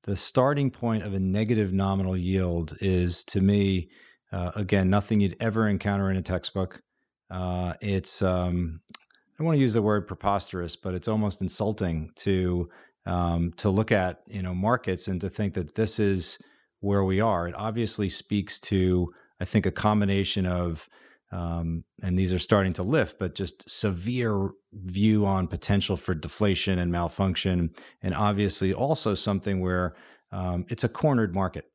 The 0.03 0.15
starting 0.15 0.71
point 0.71 1.03
of 1.03 1.13
a 1.13 1.19
negative 1.19 1.73
nominal 1.73 2.15
yield 2.15 2.77
is, 2.79 3.23
to 3.25 3.41
me, 3.41 3.89
uh, 4.31 4.51
again, 4.55 4.89
nothing 4.89 5.19
you'd 5.19 5.35
ever 5.39 5.67
encounter 5.67 6.09
in 6.09 6.17
a 6.17 6.21
textbook. 6.21 6.81
Uh, 7.29 7.73
it's, 7.81 8.21
um, 8.21 8.79
I 8.89 9.37
don't 9.39 9.47
want 9.47 9.57
to 9.57 9.61
use 9.61 9.73
the 9.73 9.81
word 9.81 10.07
preposterous, 10.07 10.75
but 10.75 10.93
it's 10.93 11.07
almost 11.07 11.41
insulting 11.41 12.11
to 12.17 12.69
um, 13.05 13.53
to 13.57 13.69
look 13.69 13.91
at 13.91 14.21
you 14.27 14.41
know 14.41 14.53
markets 14.53 15.07
and 15.07 15.21
to 15.21 15.29
think 15.29 15.53
that 15.53 15.75
this 15.75 15.99
is 15.99 16.39
where 16.79 17.03
we 17.03 17.21
are. 17.21 17.47
It 17.47 17.55
obviously 17.55 18.09
speaks 18.09 18.59
to 18.61 19.13
I 19.39 19.45
think 19.45 19.65
a 19.65 19.71
combination 19.71 20.45
of 20.45 20.87
um, 21.31 21.83
and 22.01 22.17
these 22.17 22.31
are 22.31 22.39
starting 22.39 22.73
to 22.73 22.83
lift, 22.83 23.19
but 23.19 23.35
just 23.35 23.69
severe 23.69 24.51
view 24.71 25.25
on 25.25 25.47
potential 25.47 25.97
for 25.97 26.13
deflation 26.13 26.79
and 26.79 26.91
malfunction, 26.91 27.71
and 28.01 28.13
obviously 28.13 28.73
also 28.73 29.15
something 29.15 29.59
where 29.59 29.95
um, 30.31 30.65
it's 30.69 30.83
a 30.83 30.89
cornered 30.89 31.33
market 31.33 31.65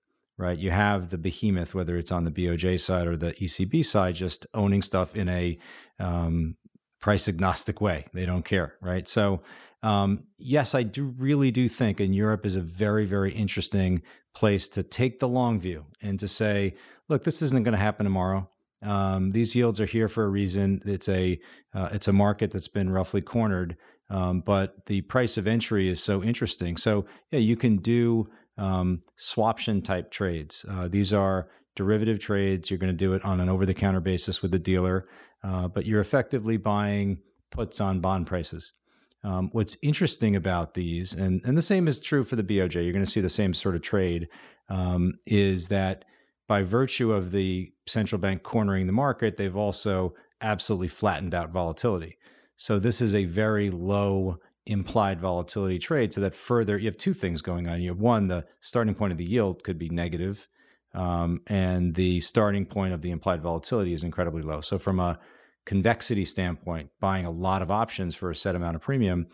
right? 0.41 0.59
You 0.59 0.71
have 0.71 1.11
the 1.11 1.19
behemoth, 1.19 1.75
whether 1.75 1.99
it's 1.99 2.11
on 2.11 2.25
the 2.25 2.31
BOJ 2.31 2.81
side 2.81 3.07
or 3.07 3.15
the 3.15 3.33
ECB 3.33 3.85
side, 3.85 4.15
just 4.15 4.47
owning 4.55 4.81
stuff 4.81 5.15
in 5.15 5.29
a 5.29 5.59
um, 5.99 6.57
price 6.99 7.29
agnostic 7.29 7.81
way. 7.81 8.07
They 8.15 8.25
don't 8.25 8.45
care, 8.45 8.75
right? 8.81 9.07
So 9.07 9.43
um, 9.83 10.25
yes, 10.39 10.75
I 10.75 10.83
do 10.83 11.15
really 11.19 11.51
do 11.51 11.69
think, 11.69 12.01
and 12.01 12.15
Europe 12.15 12.45
is 12.45 12.57
a 12.57 12.61
very, 12.61 13.07
very 13.07 13.33
interesting 13.33 14.03
place 14.35 14.69
to 14.71 14.83
take 14.83 15.19
the 15.19 15.29
long 15.29 15.59
view 15.59 15.87
and 16.03 16.19
to 16.21 16.29
say, 16.29 16.75
look, 17.09 17.25
this 17.25 17.43
isn't 17.43 17.63
going 17.65 17.73
to 17.73 17.79
happen 17.79 18.05
tomorrow. 18.05 18.49
Um, 18.83 19.31
these 19.31 19.55
yields 19.55 19.81
are 19.81 19.87
here 19.87 20.09
for 20.09 20.25
a 20.25 20.29
reason. 20.29 20.83
It's 20.87 21.09
a 21.09 21.39
uh, 21.75 21.91
it's 21.93 22.09
a 22.09 22.13
market 22.13 22.51
that's 22.51 22.69
been 22.69 22.91
roughly 22.91 23.21
cornered, 23.21 23.77
um, 24.09 24.41
but 24.41 24.87
the 24.87 25.03
price 25.03 25.37
of 25.37 25.47
entry 25.47 25.89
is 25.89 26.03
so 26.03 26.23
interesting. 26.23 26.77
So 26.77 27.05
yeah, 27.31 27.41
you 27.41 27.57
can 27.57 27.77
do 27.77 28.29
um, 28.57 29.03
swaption 29.19 29.85
type 29.85 30.11
trades. 30.11 30.65
Uh, 30.69 30.89
these 30.89 31.13
are 31.13 31.49
derivative 31.77 32.21
trades. 32.21 32.71
You're 32.71 32.79
going 32.79 32.93
to 32.93 32.97
do 32.97 33.13
it 33.13 33.25
on 33.25 33.41
an 33.41 33.49
over 33.49 33.67
the 33.67 33.75
counter 33.75 34.01
basis 34.01 34.41
with 34.41 34.55
a 34.55 34.59
dealer, 34.59 35.07
uh, 35.45 35.69
but 35.69 35.85
you're 35.85 36.01
effectively 36.01 36.57
buying 36.57 37.19
puts 37.51 37.81
on 37.81 38.01
bond 38.01 38.27
prices. 38.27 38.73
Um, 39.23 39.51
what's 39.53 39.77
interesting 39.83 40.35
about 40.37 40.75
these, 40.75 41.13
and, 41.13 41.43
and 41.45 41.57
the 41.57 41.63
same 41.63 41.89
is 41.89 42.01
true 42.01 42.25
for 42.25 42.37
the 42.37 42.43
BOJ, 42.43 42.83
you're 42.83 42.93
going 42.93 43.05
to 43.05 43.11
see 43.11 43.21
the 43.21 43.29
same 43.29 43.53
sort 43.53 43.75
of 43.75 43.83
trade, 43.83 44.29
um, 44.69 45.15
is 45.27 45.69
that 45.69 46.05
by 46.49 46.63
virtue 46.63 47.13
of 47.13 47.31
the 47.31 47.73
central 47.87 48.19
bank 48.19 48.43
cornering 48.43 48.87
the 48.87 48.93
market, 48.93 49.37
they've 49.37 49.57
also 49.57 50.15
absolutely 50.41 50.89
flattened 50.89 51.35
out 51.35 51.51
volatility. 51.51 52.17
So 52.57 52.79
this 52.79 53.01
is 53.01 53.15
a 53.15 53.25
very 53.25 53.71
low 53.71 54.39
implied 54.67 55.21
volatility 55.21 55.79
trade. 55.79 56.13
So 56.13 56.21
that 56.21 56.35
further, 56.35 56.79
you 56.79 56.87
have 56.87 56.97
two 56.97 57.15
things 57.15 57.43
going 57.43 57.69
on. 57.69 57.81
You 57.81 57.91
have 57.91 58.01
one, 58.01 58.29
the 58.29 58.47
starting 58.61 58.95
point 58.95 59.13
of 59.13 59.19
the 59.19 59.25
yield 59.25 59.65
could 59.65 59.79
be 59.79 59.89
negative, 59.91 60.49
um, 60.95 61.41
and 61.47 61.95
the 61.95 62.21
starting 62.21 62.67
point 62.67 62.95
of 62.95 63.03
the 63.03 63.11
implied 63.11 63.43
volatility 63.43 63.93
is 63.93 64.03
incredibly 64.03 64.43
low. 64.43 64.61
So 64.61 64.79
from 64.79 64.99
a 64.99 65.19
convexity 65.67 66.25
standpoint, 66.25 66.91
buying 67.01 67.27
a 67.27 67.31
lot 67.31 67.63
of 67.63 67.71
options 67.71 68.15
for 68.15 68.31
a 68.31 68.35
set 68.35 68.55
amount 68.55 68.77
of 68.77 68.83
premium, 68.83 69.27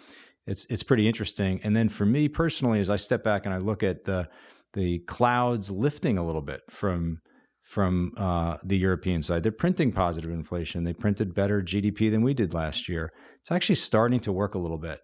it's 0.47 0.65
it's 0.67 0.83
pretty 0.83 1.09
interesting. 1.09 1.61
And 1.65 1.75
then 1.75 1.89
for 1.89 2.07
me 2.07 2.29
personally, 2.29 2.81
as 2.81 2.91
I 2.91 2.97
step 2.97 3.25
back 3.25 3.47
and 3.47 3.55
I 3.55 3.59
look 3.59 3.83
at 3.83 4.05
the 4.05 4.29
the 4.75 4.99
clouds 5.01 5.71
lifting 5.71 6.19
a 6.19 6.27
little 6.27 6.43
bit 6.43 6.61
from 6.71 7.21
from 7.63 8.13
uh, 8.17 8.59
the 8.63 8.79
European 8.79 9.23
side. 9.23 9.43
They're 9.43 9.51
printing 9.51 9.91
positive 9.91 10.31
inflation. 10.31 10.85
They 10.85 10.93
printed 10.93 11.35
better 11.35 11.61
GDP 11.61 12.13
than 12.13 12.23
we 12.23 12.33
did 12.33 12.55
last 12.55 12.89
year. 12.89 13.13
It's 13.41 13.51
actually 13.51 13.75
starting 13.75 14.21
to 14.21 14.33
work 14.33 14.55
a 14.55 14.59
little 14.59 14.79
bit. 14.79 15.01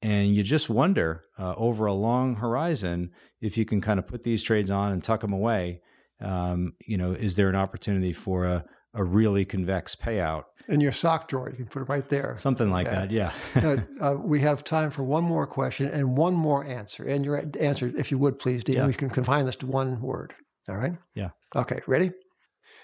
And 0.00 0.34
you 0.34 0.42
just 0.42 0.70
wonder 0.70 1.24
uh, 1.38 1.54
over 1.56 1.84
a 1.84 1.92
long 1.92 2.36
horizon 2.36 3.10
if 3.42 3.58
you 3.58 3.66
can 3.66 3.82
kind 3.82 3.98
of 3.98 4.06
put 4.06 4.22
these 4.22 4.42
trades 4.42 4.70
on 4.70 4.90
and 4.90 5.04
tuck 5.04 5.20
them 5.20 5.34
away. 5.34 5.82
Um, 6.22 6.72
you 6.86 6.96
know, 6.96 7.12
is 7.12 7.36
there 7.36 7.50
an 7.50 7.56
opportunity 7.56 8.14
for 8.14 8.46
a, 8.46 8.64
a 8.94 9.04
really 9.04 9.44
convex 9.44 9.94
payout? 9.94 10.44
In 10.68 10.80
your 10.80 10.92
sock 10.92 11.28
drawer, 11.28 11.48
you 11.48 11.56
can 11.56 11.66
put 11.66 11.80
it 11.80 11.88
right 11.88 12.06
there. 12.08 12.36
Something 12.38 12.70
like 12.70 12.86
that, 12.86 13.10
yeah. 13.10 13.32
uh, 13.54 13.78
uh, 14.00 14.16
we 14.16 14.40
have 14.40 14.64
time 14.64 14.90
for 14.90 15.02
one 15.02 15.24
more 15.24 15.46
question 15.46 15.88
and 15.88 16.16
one 16.16 16.34
more 16.34 16.64
answer. 16.64 17.04
And 17.04 17.24
your 17.24 17.42
answer, 17.58 17.90
if 17.96 18.10
you 18.10 18.18
would 18.18 18.38
please, 18.38 18.64
Dean, 18.64 18.76
yeah. 18.76 18.86
we 18.86 18.92
can 18.92 19.08
confine 19.08 19.46
this 19.46 19.56
to 19.56 19.66
one 19.66 20.00
word. 20.02 20.34
All 20.68 20.76
right? 20.76 20.92
Yeah. 21.14 21.30
Okay, 21.56 21.80
ready? 21.86 22.12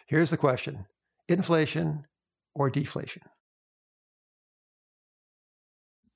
Here's 0.07 0.31
the 0.31 0.37
question 0.37 0.87
inflation 1.29 2.05
or 2.55 2.71
deflation? 2.71 3.23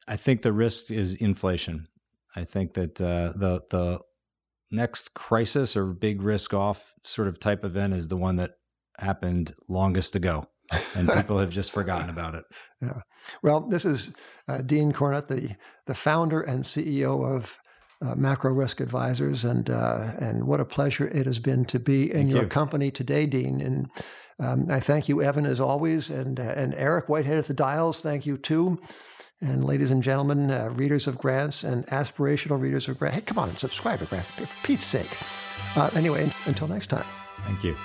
I 0.07 0.17
think 0.17 0.43
the 0.43 0.53
risk 0.53 0.91
is 0.91 1.15
inflation. 1.15 1.87
I 2.35 2.45
think 2.45 2.75
that 2.75 3.01
uh, 3.01 3.33
the 3.37 3.61
the 3.71 4.01
next 4.71 5.15
crisis 5.15 5.77
or 5.77 5.87
big 5.93 6.23
risk 6.23 6.55
off 6.55 6.95
sort 7.05 7.29
of 7.29 7.39
type 7.39 7.65
event 7.65 7.95
is 7.95 8.09
the 8.09 8.17
one 8.17 8.37
that 8.37 8.53
happened 8.99 9.55
longest 9.69 10.17
ago, 10.17 10.47
and 10.97 11.09
people 11.13 11.39
have 11.39 11.51
just 11.51 11.73
forgotten 11.73 12.11
about 12.11 12.35
it. 12.35 12.45
Yeah. 12.81 13.01
Well, 13.43 13.63
this 13.63 13.85
is 13.85 14.13
uh, 14.47 14.59
Dean 14.59 14.93
Curnutt, 14.93 15.27
the 15.27 15.57
the 15.87 15.97
founder 15.97 16.41
and 16.41 16.63
CEO 16.63 17.29
of 17.29 17.59
uh, 18.01 18.15
Macro 18.15 18.53
Risk 18.53 18.79
Advisors, 18.79 19.45
and 19.45 19.69
uh, 19.69 20.13
and 20.21 20.45
what 20.47 20.61
a 20.61 20.65
pleasure 20.65 21.09
it 21.09 21.27
has 21.27 21.41
been 21.41 21.65
to 21.65 21.81
be 21.81 22.05
in 22.05 22.13
thank 22.17 22.31
your 22.31 22.43
you. 22.43 22.49
company 22.49 22.93
today, 22.93 23.27
Dean. 23.27 23.61
And 23.61 23.91
um, 24.39 24.67
I 24.71 24.79
thank 24.79 25.09
you, 25.09 25.21
Evan, 25.21 25.45
as 25.45 25.59
always, 25.59 26.09
and 26.09 26.39
uh, 26.39 26.55
and 26.55 26.73
Eric 26.75 27.09
Whitehead 27.09 27.39
at 27.39 27.49
the 27.49 27.55
dials. 27.55 28.01
Thank 28.01 28.27
you 28.27 28.39
too. 28.39 28.79
And 29.41 29.65
ladies 29.65 29.91
and 29.91 30.03
gentlemen, 30.03 30.51
uh, 30.51 30.71
readers 30.71 31.07
of 31.07 31.19
Grant's 31.19 31.63
and 31.63 31.87
aspirational 31.87 32.61
readers 32.61 32.89
of 32.89 32.99
Grant's, 32.99 33.17
hey, 33.17 33.23
come 33.23 33.39
on 33.39 33.49
and 33.49 33.59
subscribe 33.59 34.01
to 34.01 34.05
Grant, 34.07 34.25
for 34.25 34.67
Pete's 34.67 34.85
sake. 34.85 35.17
Uh, 35.77 35.91
anyway, 35.95 36.31
until 36.47 36.67
next 36.67 36.89
time. 36.89 37.07
Thank 37.43 37.63
you. 37.63 37.77